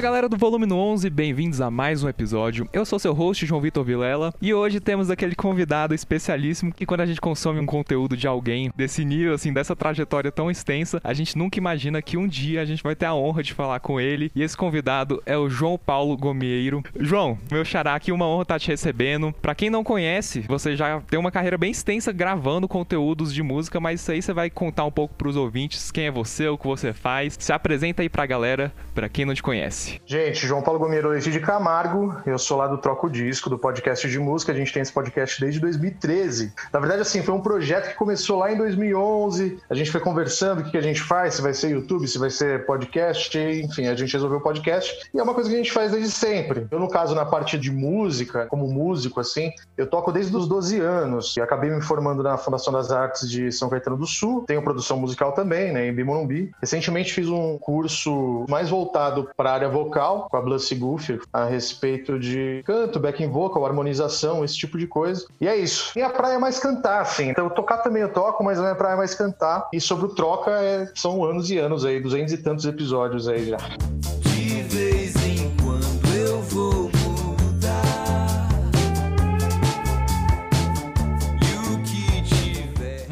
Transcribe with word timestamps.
Fala 0.00 0.12
galera 0.12 0.28
do 0.30 0.38
Volume 0.38 0.64
no 0.64 0.78
11, 0.78 1.10
bem-vindos 1.10 1.60
a 1.60 1.70
mais 1.70 2.02
um 2.02 2.08
episódio. 2.08 2.66
Eu 2.72 2.86
sou 2.86 2.98
seu 2.98 3.12
host, 3.12 3.44
João 3.44 3.60
Vitor 3.60 3.84
Vilela, 3.84 4.32
e 4.40 4.54
hoje 4.54 4.80
temos 4.80 5.10
aquele 5.10 5.34
convidado 5.34 5.94
especialíssimo 5.94 6.72
que 6.72 6.86
quando 6.86 7.02
a 7.02 7.06
gente 7.06 7.20
consome 7.20 7.60
um 7.60 7.66
conteúdo 7.66 8.16
de 8.16 8.26
alguém 8.26 8.72
desse 8.74 9.04
nível, 9.04 9.34
assim, 9.34 9.52
dessa 9.52 9.76
trajetória 9.76 10.32
tão 10.32 10.50
extensa, 10.50 11.02
a 11.04 11.12
gente 11.12 11.36
nunca 11.36 11.58
imagina 11.58 12.00
que 12.00 12.16
um 12.16 12.26
dia 12.26 12.62
a 12.62 12.64
gente 12.64 12.82
vai 12.82 12.96
ter 12.96 13.04
a 13.04 13.14
honra 13.14 13.42
de 13.42 13.52
falar 13.52 13.78
com 13.80 14.00
ele. 14.00 14.32
E 14.34 14.42
esse 14.42 14.56
convidado 14.56 15.22
é 15.26 15.36
o 15.36 15.50
João 15.50 15.76
Paulo 15.76 16.16
Gomieiro. 16.16 16.82
João, 16.98 17.38
meu 17.50 17.62
xará 17.62 17.94
aqui, 17.94 18.10
uma 18.10 18.26
honra 18.26 18.42
estar 18.42 18.58
te 18.58 18.68
recebendo. 18.68 19.34
Pra 19.42 19.54
quem 19.54 19.68
não 19.68 19.84
conhece, 19.84 20.40
você 20.48 20.76
já 20.76 21.02
tem 21.02 21.20
uma 21.20 21.30
carreira 21.30 21.58
bem 21.58 21.72
extensa 21.72 22.10
gravando 22.10 22.66
conteúdos 22.66 23.34
de 23.34 23.42
música, 23.42 23.78
mas 23.78 24.00
isso 24.00 24.12
aí 24.12 24.22
você 24.22 24.32
vai 24.32 24.48
contar 24.48 24.86
um 24.86 24.90
pouco 24.90 25.14
pros 25.14 25.36
ouvintes 25.36 25.90
quem 25.90 26.06
é 26.06 26.10
você, 26.10 26.48
o 26.48 26.56
que 26.56 26.66
você 26.66 26.94
faz. 26.94 27.36
Se 27.38 27.52
apresenta 27.52 28.00
aí 28.00 28.08
pra 28.08 28.24
galera, 28.24 28.72
pra 28.94 29.06
quem 29.06 29.26
não 29.26 29.34
te 29.34 29.42
conhece. 29.42 29.89
Gente, 30.06 30.46
João 30.46 30.62
Paulo 30.62 30.78
Gomeiro 30.78 31.10
aqui 31.12 31.30
de 31.30 31.40
Camargo, 31.40 32.16
eu 32.26 32.38
sou 32.38 32.56
lá 32.56 32.66
do 32.66 32.78
Troco 32.78 33.08
Disco, 33.08 33.48
do 33.48 33.58
podcast 33.58 34.08
de 34.08 34.18
música, 34.18 34.52
a 34.52 34.54
gente 34.54 34.72
tem 34.72 34.82
esse 34.82 34.92
podcast 34.92 35.40
desde 35.40 35.60
2013. 35.60 36.52
Na 36.72 36.80
verdade, 36.80 37.02
assim, 37.02 37.22
foi 37.22 37.34
um 37.34 37.40
projeto 37.40 37.88
que 37.88 37.94
começou 37.94 38.38
lá 38.38 38.52
em 38.52 38.56
2011, 38.56 39.58
a 39.68 39.74
gente 39.74 39.90
foi 39.90 40.00
conversando 40.00 40.60
o 40.60 40.70
que 40.70 40.76
a 40.76 40.80
gente 40.80 41.00
faz, 41.00 41.34
se 41.34 41.42
vai 41.42 41.54
ser 41.54 41.70
YouTube, 41.70 42.06
se 42.06 42.18
vai 42.18 42.30
ser 42.30 42.66
podcast, 42.66 43.38
enfim, 43.38 43.86
a 43.86 43.94
gente 43.94 44.12
resolveu 44.12 44.38
o 44.38 44.42
podcast, 44.42 45.08
e 45.12 45.18
é 45.18 45.22
uma 45.22 45.34
coisa 45.34 45.48
que 45.48 45.54
a 45.54 45.58
gente 45.58 45.72
faz 45.72 45.92
desde 45.92 46.10
sempre. 46.10 46.66
Eu, 46.70 46.78
no 46.78 46.88
caso, 46.88 47.14
na 47.14 47.24
parte 47.24 47.58
de 47.58 47.70
música, 47.70 48.46
como 48.46 48.66
músico, 48.66 49.20
assim, 49.20 49.50
eu 49.76 49.86
toco 49.86 50.12
desde 50.12 50.36
os 50.36 50.48
12 50.48 50.80
anos, 50.80 51.36
e 51.36 51.40
acabei 51.40 51.70
me 51.70 51.80
formando 51.80 52.22
na 52.22 52.36
Fundação 52.36 52.72
das 52.72 52.90
Artes 52.90 53.28
de 53.30 53.52
São 53.52 53.68
Caetano 53.68 53.96
do 53.96 54.06
Sul, 54.06 54.44
tenho 54.46 54.62
produção 54.62 54.98
musical 54.98 55.32
também, 55.32 55.72
né, 55.72 55.88
em 55.88 55.92
Bimorumbi. 55.92 56.50
Recentemente 56.60 57.12
fiz 57.12 57.28
um 57.28 57.58
curso 57.58 58.44
mais 58.48 58.68
voltado 58.68 59.28
para 59.36 59.50
a 59.50 59.54
área 59.54 59.68
vocal 59.68 59.79
com 59.86 60.36
a 60.36 60.40
Blussy 60.40 60.74
Goof 60.74 61.20
a 61.32 61.44
respeito 61.44 62.18
de 62.18 62.62
canto, 62.66 62.98
backing 62.98 63.28
vocal, 63.28 63.64
harmonização, 63.64 64.44
esse 64.44 64.56
tipo 64.56 64.78
de 64.78 64.86
coisa. 64.86 65.26
E 65.40 65.48
é 65.48 65.56
isso. 65.56 65.92
Minha 65.94 66.10
praia 66.10 66.34
é 66.34 66.38
mais 66.38 66.58
cantar, 66.58 67.00
assim. 67.00 67.28
Então, 67.30 67.48
tocar 67.50 67.78
também 67.78 68.02
eu 68.02 68.12
toco, 68.12 68.42
mas 68.44 68.58
a 68.58 68.62
minha 68.62 68.74
praia 68.74 68.94
é 68.94 68.98
mais 68.98 69.14
cantar. 69.14 69.68
E 69.72 69.80
sobre 69.80 70.06
o 70.06 70.08
troca, 70.08 70.50
é... 70.50 70.90
são 70.94 71.24
anos 71.24 71.50
e 71.50 71.58
anos 71.58 71.84
aí, 71.84 72.00
duzentos 72.00 72.32
e 72.32 72.38
tantos 72.38 72.64
episódios 72.64 73.28
aí 73.28 73.46
já. 73.46 73.58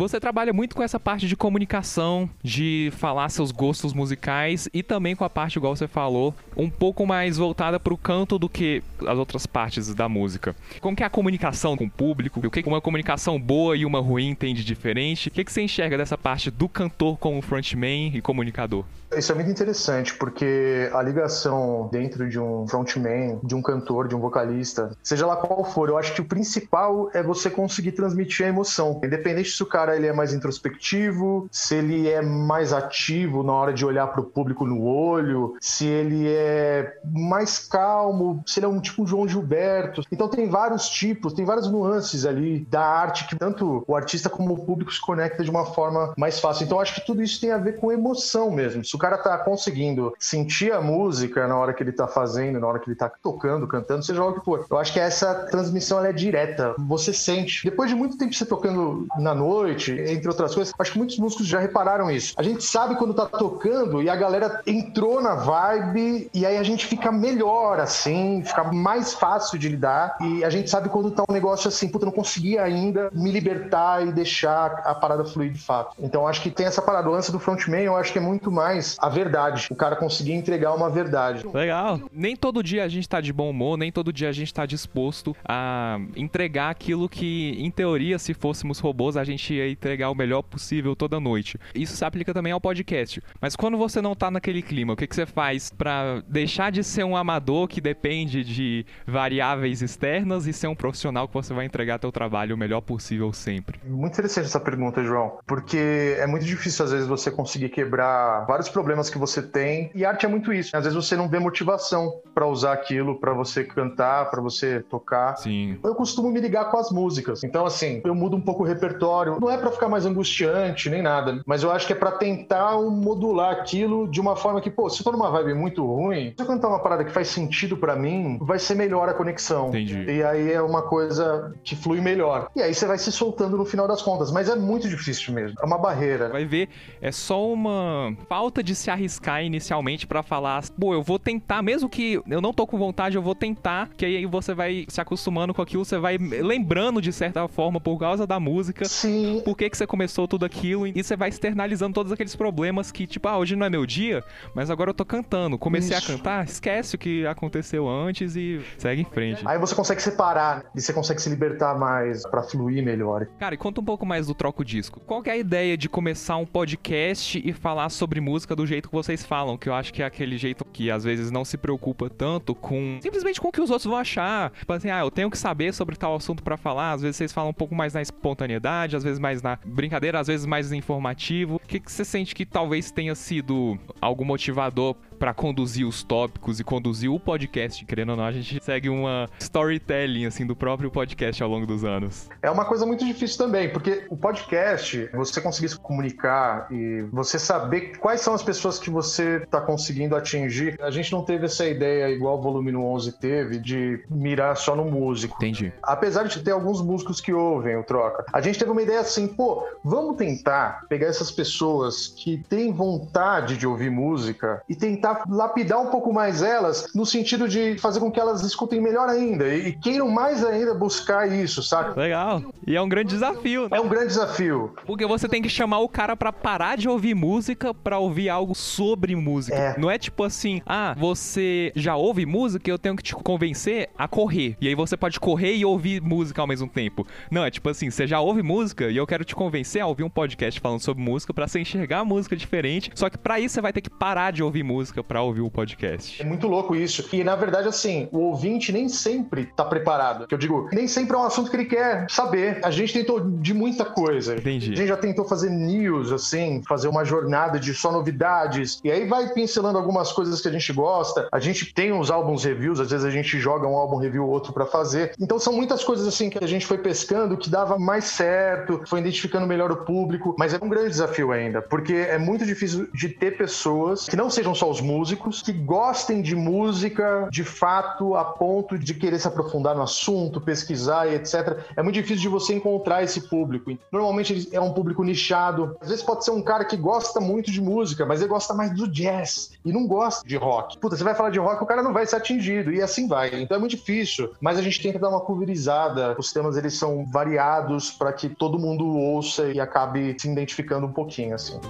Você 0.08 0.18
trabalha 0.18 0.54
muito 0.54 0.74
com 0.74 0.82
essa 0.82 0.98
parte 0.98 1.28
de 1.28 1.36
comunicação, 1.36 2.30
de 2.42 2.90
falar 2.96 3.28
seus 3.28 3.52
gostos 3.52 3.92
musicais 3.92 4.66
e 4.72 4.82
também 4.82 5.14
com 5.14 5.22
a 5.22 5.28
parte, 5.28 5.56
igual 5.56 5.76
você 5.76 5.86
falou, 5.86 6.34
um 6.56 6.70
pouco 6.70 7.06
mais 7.06 7.36
voltada 7.36 7.78
para 7.78 7.92
o 7.92 7.98
canto 7.98 8.38
do 8.38 8.48
que 8.48 8.82
as 9.06 9.18
outras 9.18 9.46
partes 9.46 9.94
da 9.94 10.08
música. 10.08 10.56
Como 10.80 10.96
que 10.96 11.02
é 11.02 11.06
a 11.06 11.10
comunicação 11.10 11.76
com 11.76 11.84
o 11.84 11.90
público? 11.90 12.40
O 12.42 12.50
que 12.50 12.66
uma 12.66 12.80
comunicação 12.80 13.38
boa 13.38 13.76
e 13.76 13.84
uma 13.84 14.00
ruim 14.00 14.34
tem 14.34 14.54
de 14.54 14.64
diferente? 14.64 15.28
O 15.28 15.30
que, 15.30 15.44
que 15.44 15.52
você 15.52 15.60
enxerga 15.60 15.98
dessa 15.98 16.16
parte 16.16 16.50
do 16.50 16.70
cantor 16.70 17.18
como 17.18 17.42
frontman 17.42 18.10
e 18.14 18.22
comunicador? 18.22 18.86
Isso 19.16 19.32
é 19.32 19.34
muito 19.34 19.50
interessante, 19.50 20.14
porque 20.14 20.90
a 20.92 21.02
ligação 21.02 21.88
dentro 21.90 22.28
de 22.28 22.38
um 22.38 22.66
frontman, 22.68 23.40
de 23.42 23.54
um 23.54 23.62
cantor, 23.62 24.06
de 24.06 24.14
um 24.14 24.20
vocalista, 24.20 24.90
seja 25.02 25.26
lá 25.26 25.36
qual 25.36 25.64
for, 25.64 25.88
eu 25.88 25.96
acho 25.96 26.14
que 26.14 26.20
o 26.20 26.24
principal 26.24 27.10
é 27.14 27.22
você 27.22 27.48
conseguir 27.48 27.92
transmitir 27.92 28.46
a 28.46 28.48
emoção. 28.50 29.00
Independente 29.02 29.50
se 29.50 29.62
o 29.62 29.66
cara 29.66 29.96
ele 29.96 30.06
é 30.06 30.12
mais 30.12 30.34
introspectivo, 30.34 31.48
se 31.50 31.74
ele 31.74 32.08
é 32.08 32.20
mais 32.20 32.72
ativo 32.72 33.42
na 33.42 33.52
hora 33.52 33.72
de 33.72 33.84
olhar 33.84 34.06
para 34.08 34.20
o 34.20 34.24
público 34.24 34.66
no 34.66 34.84
olho, 34.84 35.56
se 35.58 35.86
ele 35.86 36.28
é 36.28 36.98
mais 37.10 37.58
calmo, 37.58 38.42
se 38.46 38.58
ele 38.58 38.66
é 38.66 38.68
um 38.68 38.80
tipo 38.80 39.06
João 39.06 39.26
Gilberto. 39.26 40.02
Então 40.12 40.28
tem 40.28 40.48
vários 40.48 40.88
tipos, 40.88 41.32
tem 41.32 41.46
várias 41.46 41.70
nuances 41.70 42.26
ali 42.26 42.66
da 42.70 42.84
arte 42.84 43.26
que 43.26 43.36
tanto 43.36 43.82
o 43.86 43.96
artista 43.96 44.28
como 44.28 44.52
o 44.52 44.64
público 44.66 44.92
se 44.92 45.00
conecta 45.00 45.42
de 45.42 45.50
uma 45.50 45.64
forma 45.64 46.12
mais 46.16 46.38
fácil. 46.38 46.64
Então 46.64 46.78
acho 46.78 46.94
que 46.94 47.06
tudo 47.06 47.22
isso 47.22 47.40
tem 47.40 47.52
a 47.52 47.58
ver 47.58 47.78
com 47.78 47.90
emoção 47.90 48.50
mesmo. 48.50 48.84
O 48.98 49.00
cara 49.00 49.16
tá 49.16 49.38
conseguindo 49.38 50.12
sentir 50.18 50.72
a 50.72 50.80
música 50.80 51.46
na 51.46 51.56
hora 51.56 51.72
que 51.72 51.84
ele 51.84 51.92
tá 51.92 52.08
fazendo, 52.08 52.58
na 52.58 52.66
hora 52.66 52.80
que 52.80 52.90
ele 52.90 52.96
tá 52.96 53.08
tocando, 53.22 53.68
cantando, 53.68 54.04
seja 54.04 54.20
lá 54.20 54.30
o 54.30 54.34
que 54.34 54.44
for. 54.44 54.66
Eu 54.68 54.76
acho 54.76 54.92
que 54.92 54.98
essa 54.98 55.32
transmissão 55.52 56.04
é 56.04 56.12
direta. 56.12 56.74
Você 56.76 57.12
sente. 57.12 57.64
Depois 57.64 57.88
de 57.88 57.94
muito 57.94 58.18
tempo 58.18 58.34
você 58.34 58.44
tocando 58.44 59.06
na 59.16 59.36
noite, 59.36 59.92
entre 59.92 60.26
outras 60.26 60.52
coisas, 60.52 60.74
acho 60.76 60.90
que 60.90 60.98
muitos 60.98 61.16
músicos 61.16 61.46
já 61.46 61.60
repararam 61.60 62.10
isso. 62.10 62.34
A 62.36 62.42
gente 62.42 62.64
sabe 62.64 62.96
quando 62.96 63.14
tá 63.14 63.24
tocando 63.24 64.02
e 64.02 64.10
a 64.10 64.16
galera 64.16 64.62
entrou 64.66 65.22
na 65.22 65.36
vibe 65.36 66.28
e 66.34 66.44
aí 66.44 66.56
a 66.56 66.64
gente 66.64 66.84
fica 66.84 67.12
melhor, 67.12 67.78
assim, 67.78 68.42
fica 68.44 68.64
mais 68.64 69.14
fácil 69.14 69.60
de 69.60 69.68
lidar. 69.68 70.16
E 70.20 70.42
a 70.42 70.50
gente 70.50 70.68
sabe 70.68 70.88
quando 70.88 71.12
tá 71.12 71.22
um 71.28 71.32
negócio 71.32 71.68
assim, 71.68 71.88
puta, 71.88 72.04
não 72.04 72.12
consegui 72.12 72.58
ainda 72.58 73.10
me 73.12 73.30
libertar 73.30 74.04
e 74.04 74.10
deixar 74.10 74.82
a 74.84 74.92
parada 74.92 75.24
fluir 75.24 75.52
de 75.52 75.60
fato. 75.60 75.94
Então 76.00 76.26
acho 76.26 76.42
que 76.42 76.50
tem 76.50 76.66
essa 76.66 76.82
lance 76.98 77.30
do 77.30 77.38
frontman, 77.38 77.82
eu 77.82 77.96
acho 77.96 78.12
que 78.12 78.18
é 78.18 78.20
muito 78.20 78.50
mais 78.50 78.87
a 78.98 79.08
verdade. 79.08 79.68
O 79.70 79.76
cara 79.76 79.96
conseguir 79.96 80.32
entregar 80.32 80.74
uma 80.74 80.90
verdade. 80.90 81.46
Legal. 81.52 82.00
Nem 82.12 82.36
todo 82.36 82.62
dia 82.62 82.84
a 82.84 82.88
gente 82.88 83.08
tá 83.08 83.20
de 83.20 83.32
bom 83.32 83.50
humor, 83.50 83.76
nem 83.76 83.90
todo 83.90 84.12
dia 84.12 84.28
a 84.28 84.32
gente 84.32 84.52
tá 84.52 84.66
disposto 84.66 85.36
a 85.46 85.98
entregar 86.16 86.70
aquilo 86.70 87.08
que, 87.08 87.56
em 87.58 87.70
teoria, 87.70 88.18
se 88.18 88.34
fôssemos 88.34 88.78
robôs, 88.78 89.16
a 89.16 89.24
gente 89.24 89.54
ia 89.54 89.70
entregar 89.70 90.10
o 90.10 90.14
melhor 90.14 90.42
possível 90.42 90.94
toda 90.94 91.20
noite. 91.20 91.58
Isso 91.74 91.96
se 91.96 92.04
aplica 92.04 92.32
também 92.32 92.52
ao 92.52 92.60
podcast. 92.60 93.22
Mas 93.40 93.56
quando 93.56 93.76
você 93.76 94.00
não 94.00 94.14
tá 94.14 94.30
naquele 94.30 94.62
clima, 94.62 94.92
o 94.92 94.96
que, 94.96 95.06
que 95.06 95.14
você 95.14 95.26
faz 95.26 95.70
para 95.70 96.22
deixar 96.28 96.70
de 96.70 96.82
ser 96.82 97.04
um 97.04 97.16
amador 97.16 97.68
que 97.68 97.80
depende 97.80 98.44
de 98.44 98.86
variáveis 99.06 99.82
externas 99.82 100.46
e 100.46 100.52
ser 100.52 100.68
um 100.68 100.74
profissional 100.74 101.26
que 101.28 101.34
você 101.34 101.52
vai 101.52 101.64
entregar 101.64 101.98
teu 101.98 102.12
trabalho 102.12 102.54
o 102.54 102.58
melhor 102.58 102.80
possível 102.80 103.32
sempre? 103.32 103.80
Muito 103.84 104.12
interessante 104.12 104.46
essa 104.46 104.60
pergunta, 104.60 105.02
João, 105.02 105.38
porque 105.46 106.16
é 106.18 106.26
muito 106.26 106.44
difícil 106.44 106.84
às 106.84 106.92
vezes 106.92 107.06
você 107.06 107.30
conseguir 107.30 107.68
quebrar 107.68 108.44
vários 108.46 108.68
problemas 108.78 109.10
que 109.10 109.18
você 109.18 109.42
tem. 109.42 109.90
E 109.92 110.04
arte 110.04 110.24
é 110.24 110.28
muito 110.28 110.52
isso. 110.52 110.76
Às 110.76 110.84
vezes 110.84 110.94
você 110.94 111.16
não 111.16 111.28
vê 111.28 111.40
motivação 111.40 112.20
para 112.32 112.46
usar 112.46 112.72
aquilo, 112.72 113.18
para 113.18 113.32
você 113.32 113.64
cantar, 113.64 114.30
para 114.30 114.40
você 114.40 114.84
tocar. 114.88 115.36
Sim. 115.36 115.76
Eu 115.82 115.96
costumo 115.96 116.30
me 116.30 116.40
ligar 116.40 116.70
com 116.70 116.78
as 116.78 116.92
músicas. 116.92 117.42
Então, 117.42 117.66
assim, 117.66 118.00
eu 118.04 118.14
mudo 118.14 118.36
um 118.36 118.40
pouco 118.40 118.62
o 118.62 118.66
repertório. 118.66 119.38
Não 119.40 119.50
é 119.50 119.58
para 119.58 119.72
ficar 119.72 119.88
mais 119.88 120.06
angustiante 120.06 120.88
nem 120.88 121.02
nada, 121.02 121.42
mas 121.44 121.64
eu 121.64 121.72
acho 121.72 121.88
que 121.88 121.92
é 121.92 121.96
para 121.96 122.12
tentar 122.12 122.80
modular 122.80 123.50
aquilo 123.50 124.06
de 124.06 124.20
uma 124.20 124.36
forma 124.36 124.60
que, 124.60 124.70
pô, 124.70 124.88
se 124.88 125.02
for 125.02 125.12
uma 125.12 125.28
vibe 125.28 125.54
muito 125.54 125.84
ruim, 125.84 126.32
se 126.36 126.42
eu 126.42 126.46
cantar 126.46 126.68
uma 126.68 126.78
parada 126.78 127.04
que 127.04 127.10
faz 127.10 127.26
sentido 127.26 127.76
para 127.76 127.96
mim, 127.96 128.38
vai 128.40 128.60
ser 128.60 128.76
melhor 128.76 129.08
a 129.08 129.14
conexão. 129.14 129.70
Entendi. 129.70 130.04
E 130.04 130.22
aí 130.22 130.52
é 130.52 130.62
uma 130.62 130.82
coisa 130.82 131.52
que 131.64 131.74
flui 131.74 132.00
melhor. 132.00 132.48
E 132.54 132.62
aí 132.62 132.72
você 132.72 132.86
vai 132.86 132.98
se 132.98 133.10
soltando 133.10 133.56
no 133.56 133.64
final 133.64 133.88
das 133.88 134.00
contas. 134.02 134.30
Mas 134.30 134.48
é 134.48 134.54
muito 134.54 134.88
difícil 134.88 135.34
mesmo. 135.34 135.56
É 135.60 135.66
uma 135.66 135.78
barreira. 135.78 136.28
Vai 136.28 136.44
ver, 136.44 136.68
é 137.00 137.10
só 137.10 137.44
uma 137.52 138.16
falta 138.28 138.62
de 138.62 138.67
de 138.68 138.74
se 138.74 138.90
arriscar 138.90 139.42
inicialmente 139.42 140.06
para 140.06 140.22
falar, 140.22 140.62
pô, 140.78 140.92
eu 140.92 141.02
vou 141.02 141.18
tentar, 141.18 141.62
mesmo 141.62 141.88
que 141.88 142.20
eu 142.28 142.40
não 142.40 142.52
tô 142.52 142.66
com 142.66 142.76
vontade, 142.76 143.16
eu 143.16 143.22
vou 143.22 143.34
tentar, 143.34 143.88
que 143.96 144.04
aí 144.04 144.26
você 144.26 144.52
vai 144.52 144.84
se 144.88 145.00
acostumando 145.00 145.54
com 145.54 145.62
aquilo, 145.62 145.84
você 145.84 145.98
vai 145.98 146.18
lembrando 146.18 147.00
de 147.00 147.12
certa 147.12 147.48
forma 147.48 147.80
por 147.80 147.98
causa 147.98 148.26
da 148.26 148.38
música, 148.38 148.84
Sim. 148.84 149.40
por 149.44 149.56
que 149.56 149.70
que 149.70 149.76
você 149.76 149.86
começou 149.86 150.28
tudo 150.28 150.44
aquilo 150.44 150.86
e 150.86 151.02
você 151.02 151.16
vai 151.16 151.30
externalizando 151.30 151.94
todos 151.94 152.12
aqueles 152.12 152.36
problemas 152.36 152.92
que, 152.92 153.06
tipo, 153.06 153.26
ah, 153.26 153.38
hoje 153.38 153.56
não 153.56 153.64
é 153.64 153.70
meu 153.70 153.86
dia, 153.86 154.22
mas 154.54 154.70
agora 154.70 154.90
eu 154.90 154.94
tô 154.94 155.04
cantando, 155.04 155.58
comecei 155.58 155.96
Isso. 155.96 156.12
a 156.12 156.16
cantar, 156.16 156.44
esquece 156.44 156.94
o 156.94 156.98
que 156.98 157.26
aconteceu 157.26 157.88
antes 157.88 158.36
e 158.36 158.60
segue 158.76 159.00
em 159.00 159.04
frente. 159.06 159.42
Aí 159.46 159.58
você 159.58 159.74
consegue 159.74 160.02
separar 160.02 160.66
e 160.74 160.80
você 160.80 160.92
consegue 160.92 161.22
se 161.22 161.30
libertar 161.30 161.78
mais 161.78 162.22
para 162.28 162.42
fluir 162.42 162.84
melhor. 162.84 163.26
Cara, 163.38 163.54
e 163.54 163.58
conta 163.58 163.80
um 163.80 163.84
pouco 163.84 164.04
mais 164.04 164.26
do 164.26 164.34
Troco 164.34 164.62
Disco. 164.62 165.00
Qual 165.00 165.22
é 165.24 165.30
a 165.30 165.36
ideia 165.36 165.76
de 165.76 165.88
começar 165.88 166.36
um 166.36 166.44
podcast 166.46 167.40
e 167.42 167.52
falar 167.54 167.88
sobre 167.88 168.20
música 168.20 168.54
do 168.58 168.66
jeito 168.66 168.88
que 168.88 168.94
vocês 168.94 169.24
falam, 169.24 169.56
que 169.56 169.68
eu 169.68 169.74
acho 169.74 169.92
que 169.92 170.02
é 170.02 170.04
aquele 170.04 170.36
jeito 170.36 170.64
que 170.64 170.90
às 170.90 171.04
vezes 171.04 171.30
não 171.30 171.44
se 171.44 171.56
preocupa 171.56 172.10
tanto 172.10 172.56
com 172.56 172.98
simplesmente 173.00 173.40
com 173.40 173.48
o 173.48 173.52
que 173.52 173.60
os 173.60 173.70
outros 173.70 173.86
vão 173.86 173.96
achar. 173.96 174.50
Tipo 174.50 174.72
assim, 174.72 174.90
ah, 174.90 174.98
eu 174.98 175.12
tenho 175.12 175.30
que 175.30 175.38
saber 175.38 175.72
sobre 175.72 175.94
tal 175.94 176.16
assunto 176.16 176.42
para 176.42 176.56
falar. 176.56 176.92
Às 176.92 177.02
vezes 177.02 177.16
vocês 177.16 177.32
falam 177.32 177.50
um 177.50 177.54
pouco 177.54 177.72
mais 177.72 177.94
na 177.94 178.02
espontaneidade, 178.02 178.96
às 178.96 179.04
vezes 179.04 179.20
mais 179.20 179.40
na 179.40 179.60
brincadeira, 179.64 180.18
às 180.18 180.26
vezes 180.26 180.44
mais 180.44 180.72
informativo. 180.72 181.56
O 181.56 181.60
que, 181.60 181.78
que 181.78 181.90
você 181.90 182.04
sente 182.04 182.34
que 182.34 182.44
talvez 182.44 182.90
tenha 182.90 183.14
sido 183.14 183.78
algum 184.00 184.24
motivador 184.24 184.96
para 185.18 185.34
conduzir 185.34 185.86
os 185.86 186.02
tópicos 186.02 186.60
e 186.60 186.64
conduzir 186.64 187.10
o 187.10 187.18
podcast, 187.18 187.84
querendo 187.84 188.10
ou 188.10 188.16
não, 188.16 188.24
a 188.24 188.32
gente 188.32 188.62
segue 188.62 188.88
uma 188.88 189.28
storytelling 189.40 190.26
assim 190.26 190.46
do 190.46 190.54
próprio 190.54 190.90
podcast 190.90 191.42
ao 191.42 191.48
longo 191.48 191.66
dos 191.66 191.84
anos. 191.84 192.28
É 192.42 192.50
uma 192.50 192.64
coisa 192.64 192.86
muito 192.86 193.04
difícil 193.04 193.38
também, 193.38 193.70
porque 193.70 194.06
o 194.08 194.16
podcast, 194.16 195.08
você 195.12 195.40
conseguir 195.40 195.68
se 195.68 195.78
comunicar 195.78 196.68
e 196.70 197.02
você 197.12 197.38
saber 197.38 197.98
quais 197.98 198.20
são 198.20 198.34
as 198.34 198.42
pessoas 198.42 198.78
que 198.78 198.90
você 198.90 199.36
está 199.38 199.60
conseguindo 199.60 200.14
atingir. 200.14 200.78
A 200.80 200.90
gente 200.90 201.10
não 201.12 201.22
teve 201.22 201.46
essa 201.46 201.66
ideia 201.66 202.08
igual 202.10 202.38
o 202.38 202.42
Volume 202.42 202.72
no 202.72 202.84
11 202.84 203.18
teve 203.18 203.58
de 203.58 204.04
mirar 204.08 204.56
só 204.56 204.76
no 204.76 204.84
músico. 204.84 205.36
Entendi. 205.36 205.72
Apesar 205.82 206.24
de 206.24 206.42
ter 206.42 206.52
alguns 206.52 206.80
músicos 206.80 207.20
que 207.20 207.32
ouvem 207.32 207.76
o 207.76 207.82
Troca, 207.82 208.24
a 208.32 208.40
gente 208.40 208.58
teve 208.58 208.70
uma 208.70 208.82
ideia 208.82 209.00
assim, 209.00 209.26
pô, 209.26 209.66
vamos 209.82 210.16
tentar 210.16 210.86
pegar 210.88 211.06
essas 211.06 211.30
pessoas 211.30 212.08
que 212.08 212.38
têm 212.48 212.72
vontade 212.72 213.56
de 213.56 213.66
ouvir 213.66 213.90
música 213.90 214.62
e 214.68 214.74
tentar 214.74 215.07
tentar 215.08 215.24
lapidar 215.28 215.80
um 215.80 215.86
pouco 215.86 216.12
mais 216.12 216.42
elas, 216.42 216.88
no 216.94 217.06
sentido 217.06 217.48
de 217.48 217.78
fazer 217.78 218.00
com 218.00 218.10
que 218.10 218.20
elas 218.20 218.42
escutem 218.42 218.80
melhor 218.80 219.08
ainda 219.08 219.46
e, 219.54 219.72
queiram 219.72 220.08
mais 220.08 220.44
ainda 220.44 220.74
buscar 220.74 221.30
isso, 221.30 221.62
sabe? 221.62 221.98
Legal. 221.98 222.42
E 222.66 222.76
é 222.76 222.80
um 222.80 222.88
grande 222.88 223.10
desafio. 223.10 223.68
É 223.70 223.80
um 223.80 223.88
grande 223.88 224.08
desafio. 224.08 224.74
Porque 224.86 225.06
você 225.06 225.28
tem 225.28 225.40
que 225.40 225.48
chamar 225.48 225.78
o 225.78 225.88
cara 225.88 226.16
para 226.16 226.32
parar 226.32 226.76
de 226.76 226.88
ouvir 226.88 227.14
música 227.14 227.72
para 227.72 227.98
ouvir 227.98 228.28
algo 228.28 228.54
sobre 228.54 229.14
música. 229.14 229.56
É. 229.56 229.78
Não 229.78 229.90
é 229.90 229.98
tipo 229.98 230.24
assim, 230.24 230.60
ah, 230.66 230.94
você 230.98 231.72
já 231.74 231.96
ouve 231.96 232.26
música 232.26 232.68
e 232.68 232.72
eu 232.72 232.78
tenho 232.78 232.96
que 232.96 233.02
te 233.02 233.14
convencer 233.14 233.90
a 233.96 234.06
correr. 234.06 234.56
E 234.60 234.68
aí 234.68 234.74
você 234.74 234.96
pode 234.96 235.18
correr 235.18 235.54
e 235.56 235.64
ouvir 235.64 236.02
música 236.02 236.40
ao 236.40 236.46
mesmo 236.46 236.68
tempo. 236.68 237.06
Não, 237.30 237.44
é 237.44 237.50
tipo 237.50 237.68
assim, 237.68 237.90
você 237.90 238.06
já 238.06 238.20
ouve 238.20 238.42
música 238.42 238.90
e 238.90 238.96
eu 238.96 239.06
quero 239.06 239.24
te 239.24 239.34
convencer 239.34 239.80
a 239.80 239.86
ouvir 239.86 240.02
um 240.02 240.10
podcast 240.10 240.60
falando 240.60 240.80
sobre 240.80 241.02
música 241.02 241.32
para 241.32 241.46
você 241.46 241.60
enxergar 241.60 242.00
a 242.00 242.04
música 242.04 242.36
diferente. 242.36 242.90
Só 242.94 243.08
que 243.08 243.18
para 243.18 243.40
isso 243.40 243.54
você 243.54 243.60
vai 243.60 243.72
ter 243.72 243.80
que 243.80 243.90
parar 243.90 244.32
de 244.32 244.42
ouvir 244.42 244.62
música 244.62 244.97
para 245.02 245.22
ouvir 245.22 245.40
o 245.40 245.50
podcast. 245.50 246.20
É 246.20 246.24
muito 246.24 246.46
louco 246.46 246.74
isso. 246.74 247.08
E 247.12 247.24
na 247.24 247.36
verdade, 247.36 247.68
assim, 247.68 248.08
o 248.12 248.18
ouvinte 248.18 248.72
nem 248.72 248.88
sempre 248.88 249.46
tá 249.46 249.64
preparado. 249.64 250.26
Que 250.26 250.34
eu 250.34 250.38
digo, 250.38 250.68
nem 250.72 250.86
sempre 250.86 251.16
é 251.16 251.18
um 251.18 251.24
assunto 251.24 251.50
que 251.50 251.56
ele 251.56 251.64
quer 251.64 252.06
saber. 252.10 252.60
A 252.64 252.70
gente 252.70 252.92
tentou 252.92 253.20
de 253.20 253.54
muita 253.54 253.84
coisa. 253.84 254.36
Entendi. 254.36 254.72
A 254.72 254.76
gente 254.76 254.88
já 254.88 254.96
tentou 254.96 255.24
fazer 255.24 255.50
news, 255.50 256.12
assim, 256.12 256.62
fazer 256.68 256.88
uma 256.88 257.04
jornada 257.04 257.58
de 257.58 257.74
só 257.74 257.92
novidades. 257.92 258.80
E 258.84 258.90
aí 258.90 259.06
vai 259.06 259.28
pincelando 259.32 259.78
algumas 259.78 260.12
coisas 260.12 260.40
que 260.40 260.48
a 260.48 260.52
gente 260.52 260.72
gosta. 260.72 261.28
A 261.32 261.38
gente 261.38 261.72
tem 261.72 261.92
uns 261.92 262.10
álbuns 262.10 262.44
reviews, 262.44 262.80
às 262.80 262.90
vezes 262.90 263.04
a 263.04 263.10
gente 263.10 263.38
joga 263.38 263.66
um 263.66 263.76
álbum 263.76 263.96
review 263.96 264.24
ou 264.24 264.30
outro 264.30 264.52
para 264.52 264.66
fazer. 264.66 265.12
Então 265.20 265.38
são 265.38 265.52
muitas 265.52 265.84
coisas 265.84 266.06
assim 266.06 266.30
que 266.30 266.42
a 266.42 266.46
gente 266.46 266.66
foi 266.66 266.78
pescando 266.78 267.36
que 267.36 267.48
dava 267.48 267.78
mais 267.78 268.04
certo, 268.04 268.82
foi 268.86 269.00
identificando 269.00 269.46
melhor 269.46 269.70
o 269.70 269.76
público, 269.84 270.34
mas 270.38 270.54
é 270.54 270.58
um 270.62 270.68
grande 270.68 270.90
desafio 270.90 271.32
ainda, 271.32 271.62
porque 271.62 271.94
é 271.94 272.18
muito 272.18 272.44
difícil 272.44 272.88
de 272.92 273.08
ter 273.08 273.36
pessoas 273.36 274.06
que 274.06 274.16
não 274.16 274.30
sejam 274.30 274.54
só 274.54 274.70
os 274.70 274.80
músicos, 274.88 275.42
que 275.42 275.52
gostem 275.52 276.22
de 276.22 276.34
música 276.34 277.28
de 277.30 277.44
fato 277.44 278.14
a 278.14 278.24
ponto 278.24 278.78
de 278.78 278.94
querer 278.94 279.18
se 279.18 279.28
aprofundar 279.28 279.76
no 279.76 279.82
assunto, 279.82 280.40
pesquisar 280.40 281.06
e 281.06 281.16
etc. 281.16 281.58
É 281.76 281.82
muito 281.82 281.96
difícil 281.96 282.22
de 282.22 282.28
você 282.28 282.54
encontrar 282.54 283.02
esse 283.02 283.28
público. 283.28 283.76
Normalmente 283.92 284.48
é 284.50 284.60
um 284.60 284.72
público 284.72 285.04
nichado. 285.04 285.76
Às 285.80 285.90
vezes 285.90 286.02
pode 286.02 286.24
ser 286.24 286.30
um 286.30 286.40
cara 286.40 286.64
que 286.64 286.76
gosta 286.76 287.20
muito 287.20 287.50
de 287.50 287.60
música, 287.60 288.06
mas 288.06 288.20
ele 288.20 288.30
gosta 288.30 288.54
mais 288.54 288.72
do 288.72 288.88
jazz 288.88 289.50
e 289.64 289.72
não 289.72 289.86
gosta 289.86 290.26
de 290.26 290.36
rock. 290.36 290.78
Puta, 290.78 290.96
você 290.96 291.04
vai 291.04 291.14
falar 291.14 291.30
de 291.30 291.38
rock, 291.38 291.62
o 291.62 291.66
cara 291.66 291.82
não 291.82 291.92
vai 291.92 292.06
ser 292.06 292.16
atingido 292.16 292.72
e 292.72 292.80
assim 292.80 293.06
vai. 293.06 293.28
Então 293.42 293.56
é 293.56 293.60
muito 293.60 293.76
difícil, 293.76 294.32
mas 294.40 294.58
a 294.58 294.62
gente 294.62 294.80
tenta 294.80 294.98
dar 294.98 295.10
uma 295.10 295.20
pulverizada. 295.20 296.16
Os 296.18 296.32
temas 296.32 296.56
eles 296.56 296.74
são 296.74 297.04
variados 297.04 297.90
para 297.90 298.12
que 298.12 298.28
todo 298.28 298.58
mundo 298.58 298.86
ouça 298.86 299.48
e 299.48 299.60
acabe 299.60 300.16
se 300.18 300.30
identificando 300.30 300.86
um 300.86 300.92
pouquinho 300.92 301.34
assim. 301.34 301.60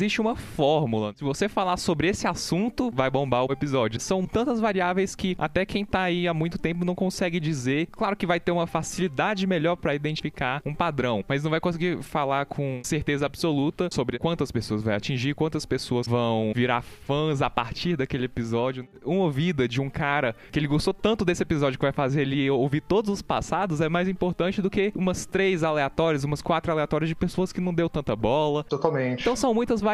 Existe 0.00 0.20
uma 0.20 0.34
fórmula. 0.34 1.12
Se 1.14 1.22
você 1.22 1.46
falar 1.46 1.76
sobre 1.76 2.08
esse 2.08 2.26
assunto, 2.26 2.90
vai 2.90 3.10
bombar 3.10 3.44
o 3.44 3.52
episódio. 3.52 4.00
São 4.00 4.24
tantas 4.24 4.58
variáveis 4.58 5.14
que 5.14 5.36
até 5.38 5.66
quem 5.66 5.84
tá 5.84 6.02
aí 6.02 6.26
há 6.26 6.32
muito 6.32 6.58
tempo 6.58 6.86
não 6.86 6.94
consegue 6.94 7.38
dizer. 7.38 7.86
Claro 7.88 8.16
que 8.16 8.26
vai 8.26 8.40
ter 8.40 8.50
uma 8.50 8.66
facilidade 8.66 9.46
melhor 9.46 9.76
para 9.76 9.94
identificar 9.94 10.62
um 10.64 10.74
padrão, 10.74 11.22
mas 11.28 11.44
não 11.44 11.50
vai 11.50 11.60
conseguir 11.60 12.02
falar 12.02 12.46
com 12.46 12.80
certeza 12.82 13.26
absoluta 13.26 13.88
sobre 13.92 14.18
quantas 14.18 14.50
pessoas 14.50 14.82
vai 14.82 14.94
atingir, 14.94 15.34
quantas 15.34 15.66
pessoas 15.66 16.06
vão 16.08 16.52
virar 16.54 16.80
fãs 16.80 17.42
a 17.42 17.50
partir 17.50 17.96
daquele 17.96 18.24
episódio. 18.24 18.88
Uma 19.04 19.24
ouvida 19.24 19.68
de 19.68 19.82
um 19.82 19.90
cara 19.90 20.34
que 20.50 20.58
ele 20.58 20.66
gostou 20.66 20.94
tanto 20.94 21.26
desse 21.26 21.42
episódio 21.42 21.78
que 21.78 21.84
vai 21.84 21.92
fazer 21.92 22.22
ele 22.22 22.48
ouvir 22.48 22.80
todos 22.80 23.10
os 23.10 23.20
passados 23.20 23.82
é 23.82 23.88
mais 23.88 24.08
importante 24.08 24.62
do 24.62 24.70
que 24.70 24.92
umas 24.94 25.26
três 25.26 25.62
aleatórias, 25.62 26.24
umas 26.24 26.40
quatro 26.40 26.72
aleatórias 26.72 27.08
de 27.08 27.14
pessoas 27.14 27.52
que 27.52 27.60
não 27.60 27.74
deu 27.74 27.90
tanta 27.90 28.16
bola. 28.16 28.64
Totalmente. 28.64 29.20
Então 29.20 29.36
são 29.36 29.52
muitas 29.52 29.80
variáveis. 29.80 29.89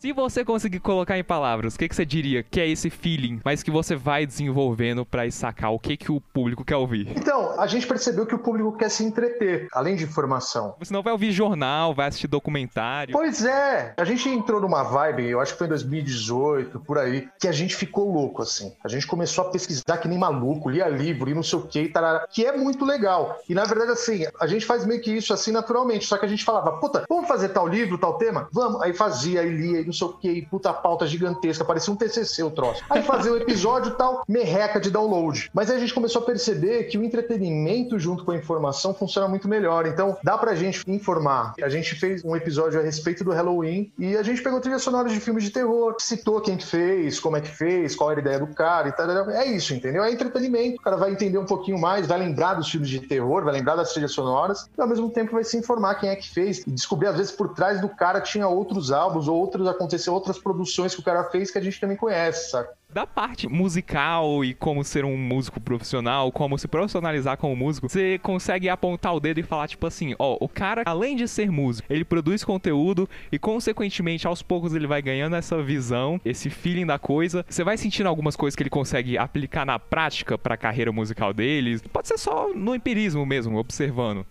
Se 0.00 0.12
você 0.12 0.44
conseguir 0.44 0.80
colocar 0.80 1.18
em 1.18 1.24
palavras, 1.24 1.74
o 1.74 1.78
que, 1.78 1.88
que 1.88 1.94
você 1.94 2.04
diria 2.04 2.42
que 2.42 2.60
é 2.60 2.68
esse 2.68 2.90
feeling, 2.90 3.40
mas 3.44 3.62
que 3.62 3.70
você 3.70 3.96
vai 3.96 4.26
desenvolvendo 4.26 5.04
para 5.04 5.30
sacar 5.30 5.72
o 5.72 5.78
que, 5.78 5.96
que 5.96 6.12
o 6.12 6.20
público 6.20 6.64
quer 6.64 6.76
ouvir? 6.76 7.12
Então, 7.16 7.58
a 7.58 7.66
gente 7.66 7.86
percebeu 7.86 8.26
que 8.26 8.34
o 8.34 8.38
público 8.38 8.76
quer 8.76 8.88
se 8.88 9.04
entreter, 9.04 9.68
além 9.72 9.96
de 9.96 10.04
informação. 10.04 10.74
Você 10.78 10.92
não 10.92 11.02
vai 11.02 11.12
ouvir 11.12 11.32
jornal, 11.32 11.94
vai 11.94 12.08
assistir 12.08 12.28
documentário. 12.28 13.12
Pois 13.12 13.44
é, 13.44 13.94
a 13.96 14.04
gente 14.04 14.28
entrou 14.28 14.60
numa 14.60 14.82
vibe, 14.82 15.28
eu 15.28 15.40
acho 15.40 15.52
que 15.52 15.58
foi 15.58 15.66
em 15.66 15.70
2018, 15.70 16.80
por 16.80 16.98
aí, 16.98 17.28
que 17.38 17.48
a 17.48 17.52
gente 17.52 17.74
ficou 17.74 18.12
louco, 18.12 18.42
assim. 18.42 18.72
A 18.84 18.88
gente 18.88 19.06
começou 19.06 19.46
a 19.46 19.50
pesquisar 19.50 19.98
que 19.98 20.08
nem 20.08 20.18
maluco, 20.18 20.68
lia 20.68 20.88
livro 20.88 21.30
e 21.30 21.34
não 21.34 21.42
sei 21.42 21.58
o 21.58 21.62
que, 21.62 21.88
tarará, 21.88 22.26
que 22.28 22.44
é 22.44 22.56
muito 22.56 22.84
legal. 22.84 23.38
E 23.48 23.54
na 23.54 23.64
verdade, 23.64 23.92
assim, 23.92 24.24
a 24.40 24.46
gente 24.46 24.66
faz 24.66 24.84
meio 24.86 25.00
que 25.00 25.10
isso 25.10 25.32
assim 25.32 25.52
naturalmente, 25.52 26.06
só 26.06 26.16
que 26.16 26.24
a 26.24 26.28
gente 26.28 26.44
falava, 26.44 26.72
puta, 26.78 27.04
vamos 27.08 27.28
fazer 27.28 27.50
tal 27.50 27.66
livro, 27.66 27.98
tal 27.98 28.14
tema? 28.14 28.48
Vamos. 28.52 28.82
Aí 28.82 28.92
fazia, 29.04 29.42
e 29.42 29.50
lia, 29.50 29.80
e 29.80 29.84
não 29.84 29.92
sei 29.92 30.06
o 30.06 30.12
que, 30.12 30.42
puta 30.50 30.72
pauta 30.72 31.06
gigantesca, 31.06 31.64
parecia 31.64 31.92
um 31.92 31.96
TCC 31.96 32.42
o 32.42 32.50
troço. 32.50 32.82
Aí 32.88 33.02
fazia 33.02 33.32
o 33.32 33.34
um 33.34 33.38
episódio 33.38 33.92
tal, 33.92 34.24
merreca 34.26 34.80
de 34.80 34.90
download. 34.90 35.50
Mas 35.52 35.70
aí 35.70 35.76
a 35.76 35.80
gente 35.80 35.92
começou 35.92 36.22
a 36.22 36.24
perceber 36.24 36.84
que 36.84 36.96
o 36.96 37.04
entretenimento 37.04 37.98
junto 37.98 38.24
com 38.24 38.30
a 38.30 38.36
informação 38.36 38.94
funciona 38.94 39.28
muito 39.28 39.46
melhor. 39.46 39.86
Então, 39.86 40.16
dá 40.22 40.38
pra 40.38 40.54
gente 40.54 40.82
informar. 40.86 41.54
A 41.62 41.68
gente 41.68 41.94
fez 41.94 42.24
um 42.24 42.34
episódio 42.34 42.80
a 42.80 42.82
respeito 42.82 43.22
do 43.22 43.30
Halloween 43.30 43.92
e 43.98 44.16
a 44.16 44.22
gente 44.22 44.42
pegou 44.42 44.60
trilhas 44.60 44.82
sonoras 44.82 45.12
de 45.12 45.20
filmes 45.20 45.44
de 45.44 45.50
terror, 45.50 45.96
citou 45.98 46.40
quem 46.40 46.56
que 46.56 46.66
fez, 46.66 47.20
como 47.20 47.36
é 47.36 47.40
que 47.40 47.48
fez, 47.48 47.94
qual 47.94 48.10
era 48.10 48.20
a 48.20 48.22
ideia 48.22 48.38
do 48.38 48.46
cara 48.48 48.88
e 48.88 48.92
tal. 48.92 49.30
É 49.30 49.44
isso, 49.44 49.74
entendeu? 49.74 50.02
É 50.02 50.10
entretenimento. 50.10 50.78
O 50.78 50.82
cara 50.82 50.96
vai 50.96 51.12
entender 51.12 51.36
um 51.36 51.46
pouquinho 51.46 51.78
mais, 51.78 52.06
vai 52.06 52.18
lembrar 52.18 52.54
dos 52.54 52.70
filmes 52.70 52.88
de 52.88 53.00
terror, 53.00 53.44
vai 53.44 53.52
lembrar 53.52 53.76
das 53.76 53.92
trilhas 53.92 54.12
sonoras 54.12 54.68
e 54.76 54.80
ao 54.80 54.88
mesmo 54.88 55.10
tempo 55.10 55.32
vai 55.32 55.44
se 55.44 55.56
informar 55.56 55.96
quem 55.96 56.08
é 56.08 56.16
que 56.16 56.30
fez 56.30 56.62
e 56.66 56.70
descobrir, 56.70 57.08
às 57.08 57.16
vezes, 57.16 57.32
por 57.32 57.54
trás 57.54 57.80
do 57.80 57.88
cara 57.88 58.20
tinha 58.20 58.48
outros 58.48 58.90
álbuns 58.94 59.28
ou 59.28 59.36
outros 59.36 59.66
aconteceu 59.66 60.14
outras 60.14 60.38
produções 60.38 60.94
que 60.94 61.00
o 61.00 61.04
cara 61.04 61.24
fez 61.24 61.50
que 61.50 61.58
a 61.58 61.62
gente 61.62 61.78
também 61.78 61.96
conhece, 61.96 62.50
saca? 62.50 62.74
da 62.94 63.04
parte 63.04 63.48
musical 63.48 64.44
e 64.44 64.54
como 64.54 64.84
ser 64.84 65.04
um 65.04 65.16
músico 65.16 65.60
profissional, 65.60 66.30
como 66.30 66.56
se 66.56 66.68
profissionalizar 66.68 67.36
como 67.36 67.56
músico, 67.56 67.88
você 67.88 68.20
consegue 68.22 68.68
apontar 68.68 69.12
o 69.12 69.18
dedo 69.18 69.40
e 69.40 69.42
falar, 69.42 69.66
tipo 69.66 69.84
assim, 69.84 70.14
ó, 70.16 70.36
o 70.40 70.48
cara, 70.48 70.84
além 70.86 71.16
de 71.16 71.26
ser 71.26 71.50
músico, 71.50 71.92
ele 71.92 72.04
produz 72.04 72.44
conteúdo 72.44 73.08
e, 73.32 73.38
consequentemente, 73.38 74.28
aos 74.28 74.42
poucos 74.42 74.74
ele 74.74 74.86
vai 74.86 75.02
ganhando 75.02 75.34
essa 75.34 75.60
visão, 75.60 76.20
esse 76.24 76.48
feeling 76.48 76.86
da 76.86 76.96
coisa. 76.96 77.44
Você 77.48 77.64
vai 77.64 77.76
sentindo 77.76 78.08
algumas 78.08 78.36
coisas 78.36 78.54
que 78.54 78.62
ele 78.62 78.70
consegue 78.70 79.18
aplicar 79.18 79.66
na 79.66 79.76
prática 79.76 80.38
para 80.38 80.54
a 80.54 80.58
carreira 80.58 80.92
musical 80.92 81.34
dele. 81.34 81.80
Pode 81.92 82.06
ser 82.06 82.16
só 82.16 82.54
no 82.54 82.76
empirismo 82.76 83.26
mesmo, 83.26 83.58
observando. 83.58 84.24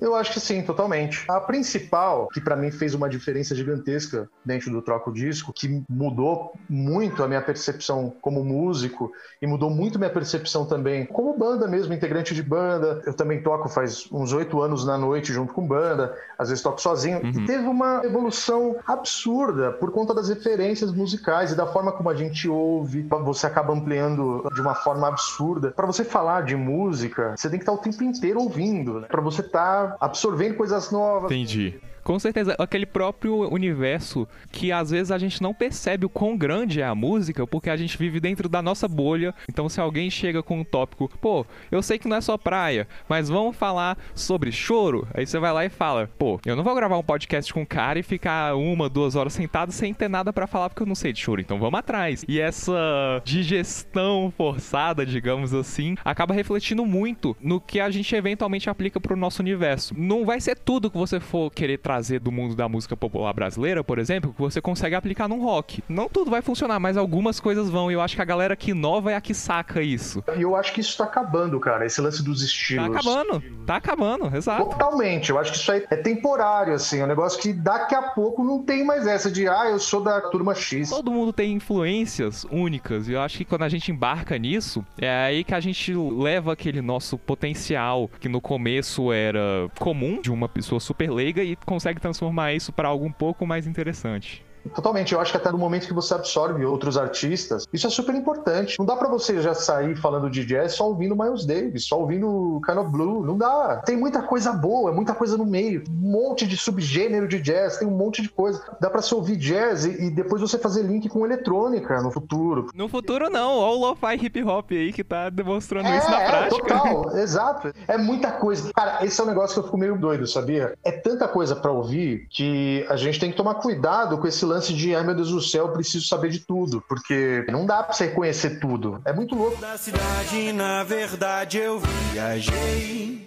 Eu 0.00 0.14
acho 0.14 0.32
que 0.32 0.40
sim, 0.40 0.62
totalmente. 0.62 1.24
A 1.28 1.40
principal, 1.40 2.28
que 2.28 2.40
para 2.40 2.56
mim 2.56 2.70
fez 2.70 2.94
uma 2.94 3.08
diferença 3.08 3.54
gigantesca 3.54 4.28
dentro 4.44 4.70
do 4.70 4.80
Troco 4.80 5.12
Disco, 5.12 5.52
que 5.52 5.82
mudou 5.88 6.52
muito 6.68 7.22
a 7.22 7.28
minha 7.28 7.42
percepção 7.42 8.12
como 8.20 8.44
músico 8.44 9.10
e 9.42 9.46
mudou 9.46 9.70
muito 9.70 9.98
minha 9.98 10.10
percepção 10.10 10.64
também 10.64 11.06
como 11.06 11.36
banda 11.36 11.66
mesmo, 11.66 11.92
integrante 11.92 12.34
de 12.34 12.42
banda. 12.42 13.02
Eu 13.06 13.14
também 13.14 13.42
toco 13.42 13.68
faz 13.68 14.08
uns 14.12 14.32
oito 14.32 14.60
anos 14.62 14.86
na 14.86 14.96
noite 14.96 15.32
junto 15.32 15.52
com 15.52 15.66
banda, 15.66 16.16
às 16.38 16.48
vezes 16.48 16.62
toco 16.62 16.80
sozinho. 16.80 17.20
Uhum. 17.22 17.30
E 17.30 17.46
teve 17.46 17.66
uma 17.66 18.02
evolução 18.04 18.76
absurda 18.86 19.72
por 19.72 19.90
conta 19.90 20.14
das 20.14 20.28
referências 20.28 20.92
musicais 20.92 21.52
e 21.52 21.56
da 21.56 21.66
forma 21.66 21.92
como 21.92 22.08
a 22.08 22.14
gente 22.14 22.48
ouve. 22.48 23.06
Você 23.24 23.46
acaba 23.46 23.72
ampliando 23.72 24.48
de 24.54 24.60
uma 24.60 24.74
forma 24.74 25.08
absurda. 25.08 25.72
Para 25.72 25.86
você 25.86 26.04
falar 26.04 26.42
de 26.42 26.56
música, 26.56 27.34
você 27.36 27.50
tem 27.50 27.58
que 27.58 27.62
estar 27.64 27.72
o 27.72 27.78
tempo 27.78 28.02
inteiro 28.02 28.40
ouvindo, 28.40 29.00
né? 29.00 29.08
para 29.08 29.20
você 29.20 29.40
estar 29.40 29.87
tá 29.87 29.87
absorvendo 30.00 30.56
coisas 30.56 30.90
novas. 30.90 31.30
Entendi. 31.30 31.80
Com 32.08 32.18
certeza, 32.18 32.56
aquele 32.58 32.86
próprio 32.86 33.52
universo 33.52 34.26
que 34.50 34.72
às 34.72 34.90
vezes 34.90 35.10
a 35.10 35.18
gente 35.18 35.42
não 35.42 35.52
percebe 35.52 36.06
o 36.06 36.08
quão 36.08 36.38
grande 36.38 36.80
é 36.80 36.84
a 36.86 36.94
música, 36.94 37.46
porque 37.46 37.68
a 37.68 37.76
gente 37.76 37.98
vive 37.98 38.18
dentro 38.18 38.48
da 38.48 38.62
nossa 38.62 38.88
bolha. 38.88 39.34
Então, 39.46 39.68
se 39.68 39.78
alguém 39.78 40.08
chega 40.08 40.42
com 40.42 40.58
um 40.58 40.64
tópico, 40.64 41.10
pô, 41.20 41.44
eu 41.70 41.82
sei 41.82 41.98
que 41.98 42.08
não 42.08 42.16
é 42.16 42.22
só 42.22 42.38
praia, 42.38 42.88
mas 43.10 43.28
vamos 43.28 43.54
falar 43.54 43.98
sobre 44.14 44.50
choro. 44.50 45.06
Aí 45.12 45.26
você 45.26 45.38
vai 45.38 45.52
lá 45.52 45.66
e 45.66 45.68
fala, 45.68 46.08
pô, 46.18 46.40
eu 46.46 46.56
não 46.56 46.64
vou 46.64 46.74
gravar 46.74 46.96
um 46.96 47.02
podcast 47.02 47.52
com 47.52 47.60
um 47.60 47.66
cara 47.66 47.98
e 47.98 48.02
ficar 48.02 48.56
uma, 48.56 48.88
duas 48.88 49.14
horas 49.14 49.34
sentado 49.34 49.70
sem 49.70 49.92
ter 49.92 50.08
nada 50.08 50.32
para 50.32 50.46
falar 50.46 50.70
porque 50.70 50.84
eu 50.84 50.86
não 50.86 50.94
sei 50.94 51.12
de 51.12 51.20
choro. 51.20 51.42
Então 51.42 51.58
vamos 51.58 51.78
atrás. 51.78 52.24
E 52.26 52.40
essa 52.40 53.20
digestão 53.22 54.32
forçada, 54.34 55.04
digamos 55.04 55.52
assim, 55.52 55.94
acaba 56.02 56.32
refletindo 56.32 56.86
muito 56.86 57.36
no 57.38 57.60
que 57.60 57.78
a 57.80 57.90
gente 57.90 58.16
eventualmente 58.16 58.70
aplica 58.70 58.98
pro 58.98 59.14
nosso 59.14 59.42
universo. 59.42 59.92
Não 59.94 60.24
vai 60.24 60.40
ser 60.40 60.56
tudo 60.56 60.90
que 60.90 60.96
você 60.96 61.20
for 61.20 61.50
querer 61.50 61.76
trazer 61.76 61.97
trazer 61.98 62.20
do 62.20 62.30
mundo 62.30 62.54
da 62.54 62.68
música 62.68 62.96
popular 62.96 63.32
brasileira, 63.32 63.82
por 63.82 63.98
exemplo, 63.98 64.32
que 64.32 64.40
você 64.40 64.60
consegue 64.60 64.94
aplicar 64.94 65.28
num 65.28 65.42
rock. 65.42 65.82
Não 65.88 66.08
tudo 66.08 66.30
vai 66.30 66.40
funcionar, 66.40 66.78
mas 66.78 66.96
algumas 66.96 67.40
coisas 67.40 67.68
vão. 67.68 67.90
E 67.90 67.94
eu 67.94 68.00
acho 68.00 68.14
que 68.14 68.22
a 68.22 68.24
galera 68.24 68.54
que 68.54 68.70
inova 68.70 69.10
é 69.10 69.16
a 69.16 69.20
que 69.20 69.34
saca 69.34 69.82
isso. 69.82 70.22
E 70.36 70.42
eu 70.42 70.54
acho 70.54 70.72
que 70.72 70.80
isso 70.80 70.96
tá 70.96 71.04
acabando, 71.04 71.58
cara, 71.58 71.84
esse 71.84 72.00
lance 72.00 72.22
dos 72.22 72.40
estilos. 72.40 72.88
Tá 72.88 72.92
acabando, 72.92 73.42
tá 73.66 73.76
acabando, 73.76 74.36
exato. 74.36 74.64
Totalmente. 74.66 75.30
Eu 75.30 75.38
acho 75.38 75.50
que 75.50 75.58
isso 75.58 75.72
aí 75.72 75.84
é 75.90 75.96
temporário, 75.96 76.72
assim. 76.72 77.00
É 77.00 77.04
um 77.04 77.08
negócio 77.08 77.40
que 77.40 77.52
daqui 77.52 77.96
a 77.96 78.02
pouco 78.02 78.44
não 78.44 78.62
tem 78.62 78.84
mais 78.84 79.06
essa 79.06 79.28
de, 79.28 79.48
ah, 79.48 79.68
eu 79.68 79.80
sou 79.80 80.00
da 80.00 80.20
turma 80.20 80.54
X. 80.54 80.90
Todo 80.90 81.10
mundo 81.10 81.32
tem 81.32 81.52
influências 81.52 82.46
únicas. 82.48 83.08
E 83.08 83.12
eu 83.12 83.20
acho 83.20 83.38
que 83.38 83.44
quando 83.44 83.62
a 83.62 83.68
gente 83.68 83.90
embarca 83.90 84.38
nisso, 84.38 84.84
é 84.98 85.10
aí 85.10 85.42
que 85.42 85.54
a 85.54 85.60
gente 85.60 85.92
leva 85.92 86.52
aquele 86.52 86.80
nosso 86.80 87.18
potencial, 87.18 88.08
que 88.20 88.28
no 88.28 88.40
começo 88.40 89.12
era 89.12 89.68
comum, 89.80 90.20
de 90.20 90.30
uma 90.30 90.48
pessoa 90.48 90.78
super 90.78 91.10
leiga, 91.10 91.42
e 91.42 91.56
consegue 91.56 91.87
transformar 91.94 92.52
isso 92.52 92.72
para 92.72 92.88
algo 92.88 93.04
um 93.04 93.12
pouco 93.12 93.46
mais 93.46 93.66
interessante. 93.66 94.44
Totalmente. 94.74 95.12
Eu 95.12 95.20
acho 95.20 95.30
que 95.30 95.36
até 95.36 95.50
no 95.50 95.58
momento 95.58 95.86
que 95.86 95.94
você 95.94 96.14
absorve 96.14 96.64
outros 96.64 96.96
artistas, 96.96 97.66
isso 97.72 97.86
é 97.86 97.90
super 97.90 98.14
importante. 98.14 98.76
Não 98.78 98.86
dá 98.86 98.96
para 98.96 99.08
você 99.08 99.40
já 99.40 99.54
sair 99.54 99.96
falando 99.96 100.30
de 100.30 100.44
jazz 100.44 100.74
só 100.74 100.88
ouvindo 100.88 101.16
Miles 101.16 101.44
Davis, 101.44 101.86
só 101.86 101.98
ouvindo 101.98 102.60
Kind 102.64 102.78
of 102.78 102.90
Blue. 102.90 103.24
Não 103.24 103.36
dá. 103.36 103.82
Tem 103.84 103.96
muita 103.96 104.22
coisa 104.22 104.52
boa, 104.52 104.92
muita 104.92 105.14
coisa 105.14 105.36
no 105.36 105.44
meio. 105.44 105.84
Um 105.88 106.10
monte 106.10 106.46
de 106.46 106.56
subgênero 106.56 107.28
de 107.28 107.40
jazz, 107.40 107.78
tem 107.78 107.88
um 107.88 107.96
monte 107.96 108.22
de 108.22 108.28
coisa. 108.28 108.62
Dá 108.80 108.90
para 108.90 109.02
você 109.02 109.14
ouvir 109.14 109.36
jazz 109.36 109.84
e, 109.84 110.06
e, 110.06 110.10
depois 110.10 110.40
você 110.40 110.58
fazer 110.58 110.82
link 110.82 111.08
com 111.08 111.24
eletrônica 111.24 112.00
no 112.02 112.10
futuro. 112.10 112.68
No 112.74 112.88
futuro 112.88 113.30
não. 113.30 113.58
Olha 113.58 113.76
o 113.76 113.88
lo-fi 113.88 114.14
hip 114.14 114.42
hop 114.42 114.70
aí 114.72 114.92
que 114.92 115.04
tá 115.04 115.30
demonstrando 115.30 115.88
é, 115.88 115.98
isso 115.98 116.10
na 116.10 116.20
é, 116.20 116.28
prática. 116.28 116.78
Total, 116.78 117.16
exato. 117.18 117.72
É 117.86 117.96
muita 117.96 118.32
coisa. 118.32 118.72
Cara, 118.72 119.04
esse 119.04 119.20
é 119.20 119.24
um 119.24 119.26
negócio 119.26 119.54
que 119.54 119.60
eu 119.60 119.64
fico 119.64 119.78
meio 119.78 119.98
doido, 119.98 120.26
sabia? 120.26 120.76
É 120.84 120.92
tanta 120.92 121.28
coisa 121.28 121.54
para 121.56 121.70
ouvir 121.70 122.26
que 122.30 122.86
a 122.88 122.96
gente 122.96 123.18
tem 123.18 123.30
que 123.30 123.36
tomar 123.36 123.54
cuidado 123.54 124.18
com 124.18 124.26
esse 124.26 124.44
lance 124.44 124.57
lance 124.58 124.74
de, 124.74 124.94
ai 124.94 125.04
meu 125.04 125.14
Deus 125.14 125.30
do 125.30 125.40
céu, 125.40 125.66
eu 125.66 125.72
preciso 125.72 126.06
saber 126.06 126.30
de 126.30 126.40
tudo, 126.40 126.82
porque 126.88 127.46
não 127.48 127.64
dá 127.64 127.82
pra 127.82 127.92
você 127.92 128.08
conhecer 128.08 128.58
tudo. 128.58 129.00
É 129.04 129.12
muito 129.12 129.34
louco. 129.34 129.60
Da 129.60 129.78
cidade, 129.78 130.52
na 130.52 130.82
verdade, 130.82 131.58
eu 131.58 131.80
viajei. 132.12 133.26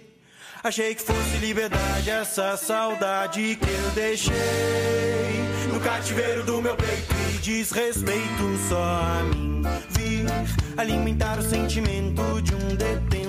Achei 0.63 0.93
que 0.93 1.01
fosse 1.01 1.37
liberdade 1.37 2.09
essa 2.09 2.55
saudade 2.55 3.55
que 3.55 3.69
eu 3.69 3.91
deixei 3.95 4.35
no 5.73 5.79
cativeiro 5.79 6.43
do 6.43 6.61
meu 6.61 6.75
peito 6.75 7.15
e 7.33 7.37
desrespeito 7.39 8.57
só 8.69 8.83
a 8.83 9.23
mim 9.23 9.63
vir 9.89 10.25
alimentar 10.77 11.39
o 11.39 11.41
sentimento 11.41 12.41
de 12.43 12.53
um 12.53 12.75
detento. 12.75 13.20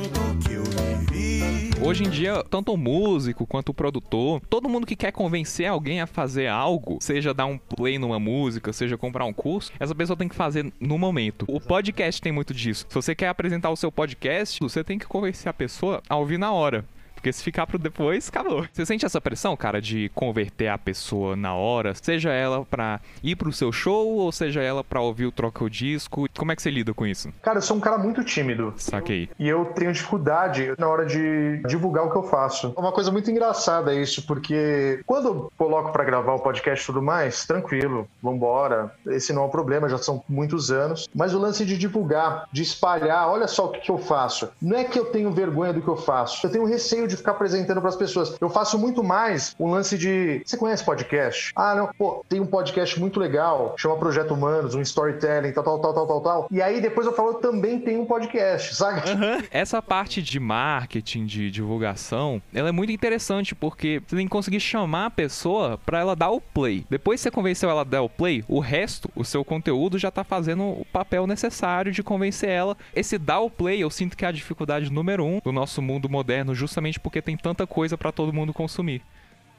Hoje 1.85 2.05
em 2.05 2.11
dia, 2.11 2.45
tanto 2.49 2.73
o 2.73 2.77
músico 2.77 3.47
quanto 3.47 3.71
o 3.71 3.75
produtor, 3.75 4.41
todo 4.49 4.69
mundo 4.69 4.87
que 4.87 4.95
quer 4.95 5.11
convencer 5.11 5.67
alguém 5.67 6.01
a 6.01 6.07
fazer 6.07 6.47
algo, 6.47 6.99
seja 7.01 7.35
dar 7.35 7.47
um 7.47 7.59
play 7.59 7.99
numa 7.99 8.21
música, 8.21 8.73
seja 8.73 8.97
comprar 8.97 9.25
um 9.25 9.33
curso, 9.33 9.73
essa 9.81 9.95
pessoa 9.95 10.17
tem 10.17 10.29
que 10.29 10.35
fazer 10.35 10.73
no 10.81 10.97
momento. 10.97 11.45
O 11.49 11.61
podcast 11.61 12.23
tem 12.23 12.33
muito 12.33 12.55
disso. 12.55 12.87
Se 12.89 12.95
você 12.95 13.15
quer 13.15 13.29
apresentar 13.29 13.71
o 13.71 13.77
seu 13.77 13.91
podcast, 13.91 14.61
você 14.61 14.85
tem 14.85 14.99
que 14.99 15.07
convencer 15.07 15.51
a 15.51 15.53
pessoa 15.53 16.01
a 16.09 16.17
ouvir 16.17 16.39
na 16.39 16.53
hora. 16.53 16.85
Porque 17.23 17.33
se 17.33 17.45
ficar 17.45 17.69
pro 17.69 17.79
depois, 17.79 18.29
acabou. 18.29 18.67
Você 18.73 18.85
sente 18.85 19.07
essa 19.07 19.21
pressão, 19.21 19.57
cara, 19.57 19.81
de 19.81 20.11
converter 20.13 20.67
a 20.67 20.77
pessoa 20.77 21.37
na 21.37 21.55
hora, 21.55 21.95
seja 21.95 22.33
ela 22.33 22.65
pra 22.65 23.01
ir 23.23 23.37
pro 23.37 23.53
seu 23.53 23.71
show 23.71 24.17
ou 24.17 24.33
seja 24.33 24.61
ela 24.61 24.83
pra 24.83 25.01
ouvir 25.01 25.27
o 25.27 25.31
troca 25.31 25.63
o 25.63 25.71
disco? 25.71 26.27
Como 26.37 26.51
é 26.51 26.57
que 26.57 26.63
você 26.63 26.69
lida 26.69 26.93
com 26.93 27.07
isso? 27.07 27.33
Cara, 27.41 27.59
eu 27.59 27.63
sou 27.63 27.77
um 27.77 27.81
cara 27.81 27.97
muito 27.97 28.25
tímido. 28.25 28.75
Saquei. 28.77 29.31
E 29.39 29.49
eu 29.49 29.67
tenho 29.67 29.93
dificuldade 29.93 30.75
na 30.77 30.89
hora 30.89 31.07
de 31.07 31.63
divulgar 31.69 32.05
o 32.05 32.11
que 32.11 32.17
eu 32.17 32.25
faço. 32.25 32.75
É 32.77 32.81
uma 32.81 32.91
coisa 32.91 33.13
muito 33.13 33.31
engraçada 33.31 33.95
isso, 33.95 34.27
porque 34.27 35.01
quando 35.07 35.29
eu 35.29 35.53
coloco 35.57 35.93
para 35.93 36.03
gravar 36.03 36.35
o 36.35 36.41
podcast 36.41 36.83
e 36.83 36.87
tudo 36.87 37.01
mais, 37.01 37.47
tranquilo, 37.47 38.09
vambora. 38.21 38.93
Esse 39.07 39.33
não 39.33 39.43
é 39.43 39.47
um 39.47 39.51
problema, 39.51 39.89
já 39.89 39.99
são 39.99 40.25
muitos 40.29 40.73
anos. 40.73 41.09
Mas 41.15 41.35
o 41.35 41.39
lance 41.39 41.65
de 41.65 41.79
divulgar, 41.79 42.49
de 42.51 42.63
espalhar, 42.63 43.29
olha 43.29 43.47
só 43.47 43.67
o 43.67 43.69
que, 43.69 43.79
que 43.79 43.93
eu 43.93 43.99
faço. 43.99 44.49
Não 44.61 44.77
é 44.77 44.83
que 44.83 44.99
eu 44.99 45.05
tenho 45.05 45.31
vergonha 45.31 45.73
do 45.73 45.81
que 45.81 45.89
eu 45.89 45.97
faço, 45.97 46.45
eu 46.45 46.51
tenho 46.51 46.65
receio 46.65 47.12
de 47.13 47.17
ficar 47.19 47.33
apresentando 47.33 47.81
para 47.81 47.91
as 47.91 47.97
pessoas. 47.97 48.37
Eu 48.41 48.51
faço 48.51 48.79
muito 48.79 49.03
mais 49.03 49.55
um 49.59 49.71
lance 49.71 49.97
de. 49.97 50.43
Você 50.45 50.57
conhece 50.57 50.85
podcast? 50.85 51.53
Ah, 51.55 51.75
não, 51.75 51.91
pô, 51.97 52.25
tem 52.29 52.41
um 52.41 52.47
podcast 52.47 52.99
muito 52.99 53.21
legal, 53.21 53.75
chama 53.79 53.97
Projeto 53.97 54.35
Humanos, 54.35 54.75
um 54.75 54.81
storytelling, 54.81 55.53
tal, 55.53 55.65
tal, 55.65 55.81
tal, 55.81 55.95
tal, 55.95 56.07
tal, 56.07 56.21
tal. 56.21 56.49
E 56.51 56.61
aí 56.61 56.81
depois 56.81 57.07
eu 57.07 57.13
falo, 57.13 57.31
eu 57.31 57.35
também 57.35 57.79
tenho 57.79 58.03
um 58.03 58.07
podcast, 58.07 58.75
sabe? 58.75 59.09
Uhum. 59.11 59.43
Essa 59.51 59.81
parte 59.83 60.23
de 60.23 60.41
marketing, 60.41 61.27
de 61.27 61.51
divulgação, 61.51 62.41
ela 62.55 62.69
é 62.69 62.73
muito 62.73 62.93
interessante 62.93 63.55
porque 63.55 64.03
você 64.07 64.17
tem 64.17 64.27
que 64.27 64.31
conseguir 64.31 64.61
chamar 64.61 65.07
a 65.07 65.11
pessoa 65.11 65.79
para 65.85 66.01
ela 66.01 66.17
dar 66.17 66.31
o 66.31 66.41
play. 66.41 66.85
Depois 66.89 67.21
que 67.21 67.25
você 67.25 67.31
convenceu 67.31 67.71
ela 67.71 67.83
a 67.83 67.85
dar 67.85 68.03
o 68.03 68.09
play, 68.09 68.45
o 68.49 68.59
resto, 68.61 69.11
o 69.15 69.25
seu 69.25 69.45
conteúdo 69.45 69.99
já 69.99 70.11
tá 70.11 70.25
fazendo 70.25 70.63
o 70.63 70.87
papel 70.93 71.27
necessário 71.27 71.93
de 71.93 72.03
convencer 72.03 72.49
ela. 72.49 72.77
Esse 72.95 73.19
dar 73.19 73.41
o 73.41 73.51
play, 73.51 73.83
eu 73.83 73.91
sinto 73.91 74.17
que 74.17 74.25
é 74.25 74.29
a 74.29 74.33
dificuldade 74.33 74.91
número 74.91 75.25
um 75.25 75.41
do 75.43 75.53
nosso 75.53 75.83
mundo 75.83 76.09
moderno, 76.09 76.55
justamente 76.55 77.01
porque 77.03 77.21
tem 77.21 77.37
tanta 77.37 77.67
coisa 77.67 77.99
para 77.99 78.13
todo 78.13 78.33
mundo 78.33 78.53
consumir. 78.53 79.03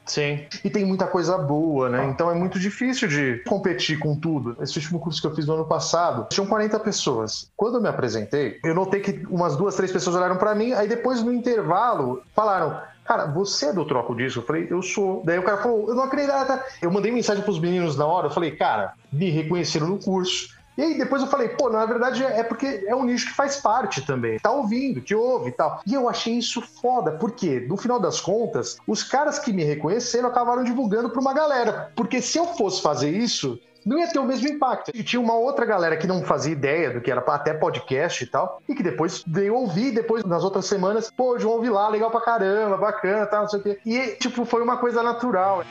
Sim. 0.06 0.44
E 0.62 0.68
tem 0.68 0.84
muita 0.84 1.06
coisa 1.06 1.38
boa, 1.38 1.88
né? 1.88 2.06
Então 2.06 2.30
é 2.30 2.34
muito 2.34 2.58
difícil 2.58 3.08
de 3.08 3.42
competir 3.46 3.98
com 3.98 4.14
tudo. 4.14 4.56
Esse 4.60 4.78
último 4.78 4.98
curso 5.00 5.20
que 5.20 5.26
eu 5.26 5.34
fiz 5.34 5.46
no 5.46 5.54
ano 5.54 5.64
passado, 5.64 6.26
tinham 6.30 6.46
40 6.46 6.78
pessoas. 6.80 7.50
Quando 7.56 7.76
eu 7.76 7.80
me 7.80 7.88
apresentei, 7.88 8.58
eu 8.62 8.74
notei 8.74 9.00
que 9.00 9.26
umas 9.30 9.56
duas, 9.56 9.74
três 9.74 9.90
pessoas 9.90 10.14
olharam 10.16 10.36
para 10.36 10.54
mim, 10.54 10.72
aí 10.72 10.86
depois 10.86 11.22
no 11.22 11.32
intervalo 11.32 12.22
falaram: 12.34 12.78
Cara, 13.04 13.26
você 13.26 13.66
é 13.66 13.72
do 13.72 13.84
Troco 13.84 14.14
Disco? 14.14 14.40
Eu 14.40 14.46
falei, 14.46 14.66
eu 14.70 14.82
sou. 14.82 15.22
Daí 15.24 15.38
o 15.38 15.42
cara 15.42 15.58
falou, 15.58 15.88
eu 15.88 15.94
não 15.94 16.04
acredito. 16.04 16.32
Eu 16.80 16.90
mandei 16.90 17.12
mensagem 17.12 17.42
pros 17.42 17.58
meninos 17.58 17.96
na 17.96 18.06
hora, 18.06 18.28
eu 18.28 18.30
falei, 18.30 18.52
cara, 18.52 18.94
me 19.12 19.30
reconheceram 19.30 19.88
no 19.88 19.98
curso. 19.98 20.54
E 20.76 20.82
aí 20.82 20.98
depois 20.98 21.22
eu 21.22 21.28
falei, 21.28 21.48
pô, 21.48 21.70
na 21.70 21.84
verdade 21.86 22.24
é 22.24 22.42
porque 22.42 22.84
é 22.86 22.94
um 22.94 23.04
nicho 23.04 23.26
que 23.26 23.34
faz 23.34 23.56
parte 23.56 24.04
também. 24.04 24.38
Tá 24.38 24.50
ouvindo, 24.50 25.00
te 25.00 25.14
ouve 25.14 25.50
e 25.50 25.52
tal. 25.52 25.80
E 25.86 25.94
eu 25.94 26.08
achei 26.08 26.34
isso 26.34 26.60
foda, 26.60 27.12
porque 27.12 27.60
no 27.60 27.76
final 27.76 28.00
das 28.00 28.20
contas, 28.20 28.76
os 28.86 29.02
caras 29.02 29.38
que 29.38 29.52
me 29.52 29.64
reconheceram 29.64 30.28
acabaram 30.28 30.64
divulgando 30.64 31.10
pra 31.10 31.20
uma 31.20 31.32
galera. 31.32 31.92
Porque 31.94 32.20
se 32.20 32.38
eu 32.38 32.46
fosse 32.46 32.82
fazer 32.82 33.10
isso, 33.10 33.58
não 33.84 33.98
ia 33.98 34.08
ter 34.08 34.18
o 34.18 34.24
mesmo 34.24 34.48
impacto. 34.48 34.90
E 34.94 35.02
tinha 35.02 35.20
uma 35.20 35.34
outra 35.34 35.66
galera 35.66 35.96
que 35.96 36.06
não 36.06 36.22
fazia 36.22 36.52
ideia 36.52 36.90
do 36.90 37.00
que 37.00 37.10
era 37.10 37.20
até 37.20 37.52
podcast 37.52 38.24
e 38.24 38.26
tal, 38.26 38.62
e 38.68 38.74
que 38.74 38.82
depois 38.82 39.22
veio 39.26 39.54
ouvir, 39.54 39.92
depois 39.92 40.24
nas 40.24 40.42
outras 40.42 40.66
semanas, 40.66 41.10
pô, 41.14 41.38
João 41.38 41.60
Vilar, 41.60 41.90
legal 41.90 42.10
pra 42.10 42.20
caramba, 42.20 42.76
bacana, 42.76 43.26
tal, 43.26 43.42
não 43.42 43.48
sei 43.48 43.60
o 43.60 43.62
quê. 43.62 43.78
E, 43.84 44.16
tipo, 44.16 44.44
foi 44.44 44.62
uma 44.62 44.78
coisa 44.78 45.02
natural. 45.02 45.62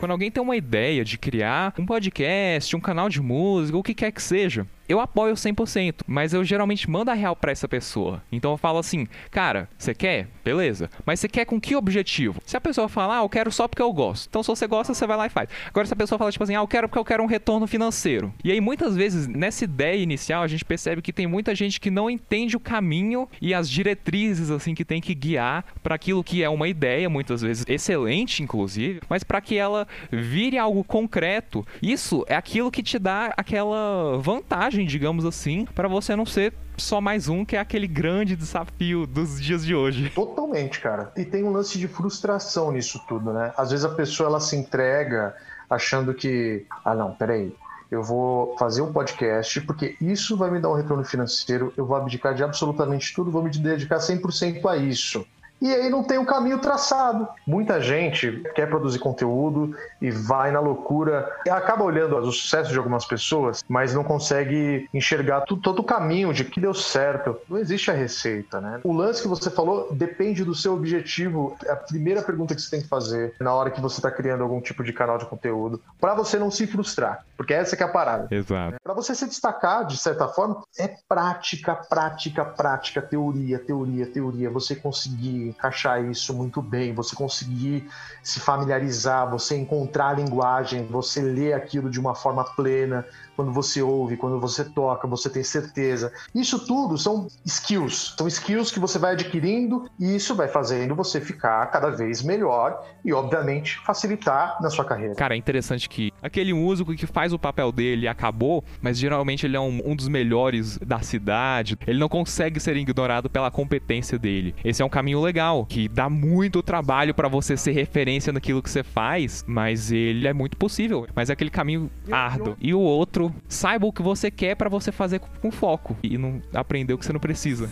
Quando 0.00 0.12
alguém 0.12 0.30
tem 0.30 0.42
uma 0.42 0.56
ideia 0.56 1.04
de 1.04 1.18
criar 1.18 1.74
um 1.78 1.84
podcast, 1.84 2.74
um 2.74 2.80
canal 2.80 3.10
de 3.10 3.20
música, 3.20 3.76
o 3.76 3.82
que 3.82 3.92
quer 3.92 4.10
que 4.10 4.22
seja, 4.22 4.66
eu 4.90 4.98
apoio 4.98 5.34
100%, 5.34 6.02
mas 6.04 6.34
eu 6.34 6.42
geralmente 6.42 6.90
mando 6.90 7.12
a 7.12 7.14
real 7.14 7.36
para 7.36 7.52
essa 7.52 7.68
pessoa. 7.68 8.20
Então 8.32 8.50
eu 8.50 8.58
falo 8.58 8.78
assim, 8.78 9.06
cara, 9.30 9.68
você 9.78 9.94
quer? 9.94 10.26
Beleza. 10.44 10.90
Mas 11.06 11.20
você 11.20 11.28
quer 11.28 11.44
com 11.44 11.60
que 11.60 11.76
objetivo? 11.76 12.42
Se 12.44 12.56
a 12.56 12.60
pessoa 12.60 12.88
falar, 12.88 13.20
ah, 13.20 13.22
eu 13.22 13.28
quero 13.28 13.52
só 13.52 13.68
porque 13.68 13.80
eu 13.80 13.92
gosto. 13.92 14.26
Então 14.28 14.42
se 14.42 14.48
você 14.48 14.66
gosta, 14.66 14.92
você 14.92 15.06
vai 15.06 15.16
lá 15.16 15.26
e 15.26 15.30
faz. 15.30 15.48
Agora 15.68 15.86
se 15.86 15.92
a 15.92 15.96
pessoa 15.96 16.18
fala 16.18 16.32
tipo 16.32 16.42
assim, 16.42 16.56
ah, 16.56 16.60
eu 16.60 16.66
quero 16.66 16.88
porque 16.88 16.98
eu 16.98 17.04
quero 17.04 17.22
um 17.22 17.26
retorno 17.26 17.68
financeiro. 17.68 18.34
E 18.42 18.50
aí 18.50 18.60
muitas 18.60 18.96
vezes 18.96 19.28
nessa 19.28 19.62
ideia 19.62 20.02
inicial 20.02 20.42
a 20.42 20.48
gente 20.48 20.64
percebe 20.64 21.00
que 21.00 21.12
tem 21.12 21.26
muita 21.26 21.54
gente 21.54 21.78
que 21.78 21.88
não 21.90 22.10
entende 22.10 22.56
o 22.56 22.60
caminho 22.60 23.28
e 23.40 23.54
as 23.54 23.70
diretrizes 23.70 24.50
assim 24.50 24.74
que 24.74 24.84
tem 24.84 25.00
que 25.00 25.14
guiar 25.14 25.64
para 25.84 25.94
aquilo 25.94 26.24
que 26.24 26.42
é 26.42 26.48
uma 26.48 26.66
ideia, 26.66 27.08
muitas 27.08 27.42
vezes 27.42 27.64
excelente 27.68 28.42
inclusive, 28.42 29.00
mas 29.08 29.22
para 29.22 29.40
que 29.40 29.56
ela 29.56 29.86
vire 30.10 30.58
algo 30.58 30.82
concreto. 30.82 31.64
Isso 31.80 32.24
é 32.26 32.34
aquilo 32.34 32.72
que 32.72 32.82
te 32.82 32.98
dá 32.98 33.32
aquela 33.36 34.18
vantagem 34.18 34.79
digamos 34.84 35.24
assim, 35.24 35.66
para 35.74 35.88
você 35.88 36.14
não 36.14 36.26
ser 36.26 36.52
só 36.76 37.00
mais 37.00 37.28
um, 37.28 37.44
que 37.44 37.56
é 37.56 37.60
aquele 37.60 37.86
grande 37.86 38.34
desafio 38.34 39.06
dos 39.06 39.40
dias 39.40 39.64
de 39.64 39.74
hoje. 39.74 40.10
Totalmente, 40.10 40.80
cara. 40.80 41.12
E 41.16 41.24
tem 41.24 41.44
um 41.44 41.52
lance 41.52 41.78
de 41.78 41.86
frustração 41.88 42.72
nisso 42.72 43.00
tudo, 43.06 43.32
né? 43.32 43.52
Às 43.56 43.70
vezes 43.70 43.84
a 43.84 43.90
pessoa 43.90 44.28
ela 44.28 44.40
se 44.40 44.56
entrega 44.56 45.34
achando 45.68 46.14
que, 46.14 46.64
ah, 46.84 46.94
não, 46.94 47.14
peraí, 47.14 47.54
eu 47.90 48.02
vou 48.02 48.56
fazer 48.56 48.82
um 48.82 48.92
podcast 48.92 49.60
porque 49.62 49.96
isso 50.00 50.36
vai 50.36 50.50
me 50.50 50.60
dar 50.60 50.70
um 50.70 50.74
retorno 50.74 51.04
financeiro, 51.04 51.72
eu 51.76 51.84
vou 51.84 51.96
abdicar 51.96 52.34
de 52.34 52.42
absolutamente 52.42 53.12
tudo, 53.14 53.30
vou 53.30 53.42
me 53.42 53.50
dedicar 53.50 53.98
100% 53.98 54.64
a 54.66 54.76
isso. 54.76 55.26
E 55.60 55.72
aí 55.74 55.90
não 55.90 56.02
tem 56.02 56.18
o 56.18 56.22
um 56.22 56.24
caminho 56.24 56.58
traçado. 56.58 57.28
Muita 57.46 57.80
gente 57.80 58.42
quer 58.54 58.68
produzir 58.68 58.98
conteúdo 58.98 59.76
e 60.00 60.10
vai 60.10 60.50
na 60.50 60.60
loucura, 60.60 61.30
e 61.44 61.50
acaba 61.50 61.84
olhando 61.84 62.16
o 62.16 62.32
sucesso 62.32 62.70
de 62.70 62.78
algumas 62.78 63.04
pessoas, 63.04 63.64
mas 63.68 63.94
não 63.94 64.02
consegue 64.02 64.88
enxergar 64.94 65.42
todo 65.42 65.80
o 65.80 65.84
caminho 65.84 66.32
de 66.32 66.44
que 66.44 66.60
deu 66.60 66.72
certo. 66.72 67.36
Não 67.48 67.58
existe 67.58 67.90
a 67.90 67.94
receita, 67.94 68.60
né? 68.60 68.80
O 68.84 68.92
lance 68.92 69.22
que 69.22 69.28
você 69.28 69.50
falou 69.50 69.88
depende 69.92 70.44
do 70.44 70.54
seu 70.54 70.74
objetivo. 70.74 71.56
É 71.64 71.72
a 71.72 71.76
primeira 71.76 72.22
pergunta 72.22 72.54
que 72.54 72.60
você 72.60 72.70
tem 72.70 72.82
que 72.82 72.88
fazer 72.88 73.34
na 73.40 73.52
hora 73.52 73.70
que 73.70 73.80
você 73.80 73.98
está 73.98 74.10
criando 74.10 74.42
algum 74.42 74.60
tipo 74.60 74.82
de 74.82 74.92
canal 74.92 75.18
de 75.18 75.26
conteúdo, 75.26 75.80
para 76.00 76.14
você 76.14 76.38
não 76.38 76.50
se 76.50 76.66
frustrar, 76.66 77.24
porque 77.36 77.52
essa 77.52 77.76
que 77.76 77.82
é 77.82 77.86
a 77.86 77.88
parada. 77.88 78.28
Exato. 78.30 78.76
Para 78.82 78.94
você 78.94 79.14
se 79.14 79.26
destacar, 79.26 79.86
de 79.86 79.96
certa 79.96 80.28
forma, 80.28 80.62
é 80.78 80.88
prática, 81.08 81.74
prática, 81.74 82.44
prática, 82.44 83.02
teoria, 83.02 83.58
teoria, 83.58 84.06
teoria. 84.06 84.50
Você 84.50 84.74
conseguir 84.74 85.49
encaixar 85.50 86.02
isso 86.04 86.32
muito 86.34 86.62
bem, 86.62 86.94
você 86.94 87.14
conseguir 87.14 87.88
se 88.22 88.40
familiarizar, 88.40 89.30
você 89.30 89.56
encontrar 89.56 90.08
a 90.08 90.12
linguagem, 90.14 90.86
você 90.86 91.20
ler 91.20 91.52
aquilo 91.52 91.90
de 91.90 92.00
uma 92.00 92.14
forma 92.14 92.44
plena, 92.44 93.04
quando 93.40 93.52
você 93.52 93.80
ouve, 93.80 94.18
quando 94.18 94.38
você 94.38 94.62
toca, 94.62 95.08
você 95.08 95.30
tem 95.30 95.42
certeza. 95.42 96.12
Isso 96.34 96.66
tudo 96.66 96.98
são 96.98 97.26
skills, 97.42 98.14
são 98.18 98.28
skills 98.28 98.70
que 98.70 98.78
você 98.78 98.98
vai 98.98 99.12
adquirindo 99.12 99.88
e 99.98 100.14
isso 100.14 100.34
vai 100.34 100.46
fazendo 100.46 100.94
você 100.94 101.22
ficar 101.22 101.66
cada 101.68 101.88
vez 101.88 102.22
melhor 102.22 102.86
e, 103.02 103.14
obviamente, 103.14 103.78
facilitar 103.78 104.58
na 104.60 104.68
sua 104.68 104.84
carreira. 104.84 105.14
Cara, 105.14 105.34
é 105.34 105.38
interessante 105.38 105.88
que 105.88 106.12
aquele 106.20 106.52
músico 106.52 106.94
que 106.94 107.06
faz 107.06 107.32
o 107.32 107.38
papel 107.38 107.72
dele 107.72 108.06
acabou, 108.06 108.62
mas 108.82 108.98
geralmente 108.98 109.46
ele 109.46 109.56
é 109.56 109.60
um, 109.60 109.80
um 109.86 109.96
dos 109.96 110.08
melhores 110.08 110.76
da 110.76 111.00
cidade, 111.00 111.78
ele 111.86 111.98
não 111.98 112.10
consegue 112.10 112.60
ser 112.60 112.76
ignorado 112.76 113.30
pela 113.30 113.50
competência 113.50 114.18
dele. 114.18 114.54
Esse 114.62 114.82
é 114.82 114.84
um 114.84 114.90
caminho 114.90 115.22
legal, 115.22 115.64
que 115.64 115.88
dá 115.88 116.10
muito 116.10 116.62
trabalho 116.62 117.14
para 117.14 117.26
você 117.26 117.56
ser 117.56 117.72
referência 117.72 118.34
naquilo 118.34 118.62
que 118.62 118.68
você 118.68 118.82
faz, 118.82 119.42
mas 119.48 119.90
ele 119.90 120.28
é 120.28 120.34
muito 120.34 120.58
possível. 120.58 121.06
Mas 121.14 121.30
é 121.30 121.32
aquele 121.32 121.48
caminho 121.48 121.90
árduo. 122.12 122.54
E 122.60 122.74
o 122.74 122.80
outro 122.80 123.29
saiba 123.48 123.86
o 123.86 123.92
que 123.92 124.02
você 124.02 124.30
quer 124.30 124.54
para 124.54 124.68
você 124.68 124.92
fazer 124.92 125.20
com 125.20 125.50
foco 125.50 125.96
e 126.02 126.16
não 126.16 126.40
aprender 126.54 126.94
o 126.94 126.98
que 126.98 127.04
você 127.04 127.12
não 127.12 127.20
precisa. 127.20 127.68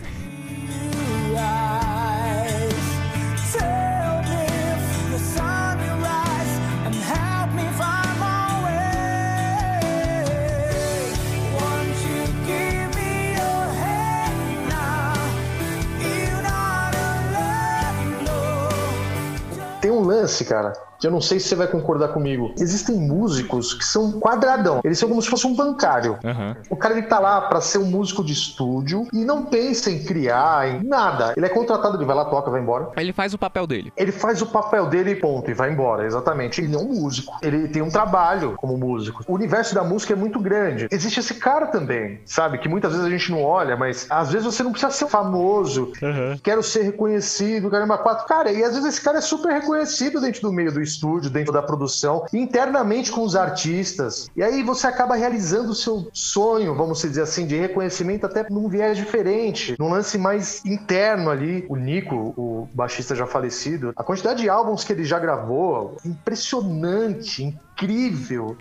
Tem 19.81 19.89
um 19.89 20.01
lance, 20.01 20.43
cara, 20.43 20.73
que 20.99 21.07
eu 21.07 21.11
não 21.11 21.21
sei 21.21 21.39
se 21.39 21.47
você 21.47 21.55
vai 21.55 21.67
concordar 21.67 22.09
comigo. 22.09 22.53
Existem 22.57 22.95
músicos 22.95 23.73
que 23.73 23.85
são 23.85 24.19
quadradão. 24.19 24.81
Eles 24.83 24.99
são 24.99 25.07
como 25.07 25.21
se 25.21 25.29
fosse 25.29 25.47
um 25.47 25.55
bancário. 25.55 26.17
Uhum. 26.23 26.55
O 26.69 26.75
cara 26.75 26.97
ele 26.97 27.07
tá 27.07 27.19
lá 27.19 27.41
para 27.41 27.61
ser 27.61 27.77
um 27.77 27.85
músico 27.85 28.23
de 28.23 28.33
estúdio 28.33 29.07
e 29.13 29.23
não 29.23 29.45
pensa 29.45 29.89
em 29.89 30.03
criar, 30.03 30.67
em 30.67 30.83
nada. 30.83 31.33
Ele 31.35 31.45
é 31.45 31.49
contratado, 31.49 31.97
ele 31.97 32.05
vai 32.05 32.15
lá, 32.15 32.25
toca, 32.25 32.51
vai 32.51 32.61
embora. 32.61 32.89
Ele 32.97 33.13
faz 33.13 33.33
o 33.33 33.37
papel 33.37 33.65
dele. 33.65 33.93
Ele 33.95 34.11
faz 34.11 34.41
o 34.41 34.45
papel 34.45 34.87
dele 34.87 35.15
ponto, 35.15 35.49
e 35.49 35.53
vai 35.53 35.71
embora, 35.71 36.05
exatamente. 36.05 36.61
Ele 36.61 36.75
é 36.75 36.77
um 36.77 36.85
músico. 36.85 37.33
Ele 37.41 37.67
tem 37.67 37.81
um 37.81 37.89
trabalho 37.89 38.55
como 38.57 38.77
músico. 38.77 39.23
O 39.27 39.33
universo 39.33 39.73
da 39.73 39.83
música 39.83 40.13
é 40.13 40.15
muito 40.15 40.39
grande. 40.39 40.87
Existe 40.91 41.19
esse 41.19 41.35
cara 41.35 41.67
também, 41.67 42.19
sabe? 42.25 42.57
Que 42.57 42.67
muitas 42.67 42.91
vezes 42.91 43.05
a 43.05 43.09
gente 43.09 43.31
não 43.31 43.43
olha, 43.43 43.77
mas 43.77 44.05
às 44.09 44.31
vezes 44.31 44.45
você 44.45 44.63
não 44.63 44.71
precisa 44.71 44.91
ser 44.91 45.07
famoso. 45.07 45.91
Uhum. 46.01 46.37
Quero 46.43 46.61
ser 46.61 46.83
reconhecido, 46.83 47.69
caramba, 47.69 47.97
quatro. 47.97 48.27
Cara, 48.27 48.51
e 48.51 48.63
às 48.63 48.73
vezes 48.73 48.85
esse 48.85 49.01
cara 49.01 49.19
é 49.19 49.21
super 49.21 49.51
reconhecido 49.51 50.19
dentro 50.19 50.41
do 50.41 50.51
meio 50.51 50.71
do 50.71 50.81
estúdio, 50.89 51.29
dentro 51.29 51.53
da 51.53 51.61
produção, 51.61 52.25
internamente 52.33 53.11
com 53.11 53.21
os 53.21 53.35
artistas. 53.35 54.29
E 54.35 54.43
aí 54.43 54.63
você 54.63 54.87
acaba 54.87 55.15
realizando 55.15 55.71
o 55.71 55.75
seu 55.75 56.09
sonho, 56.13 56.75
vamos 56.75 57.01
dizer 57.01 57.21
assim, 57.21 57.45
de 57.45 57.57
reconhecimento 57.57 58.25
até 58.25 58.47
num 58.49 58.67
viés 58.67 58.97
diferente, 58.97 59.75
num 59.79 59.89
lance 59.89 60.17
mais 60.17 60.63
interno 60.65 61.29
ali. 61.29 61.65
O 61.69 61.75
Nico, 61.75 62.33
o 62.35 62.67
baixista 62.73 63.15
já 63.15 63.25
falecido, 63.25 63.93
a 63.95 64.03
quantidade 64.03 64.41
de 64.41 64.49
álbuns 64.49 64.83
que 64.83 64.93
ele 64.93 65.05
já 65.05 65.19
gravou, 65.19 65.97
impressionante, 66.05 67.43
incrível. 67.43 67.68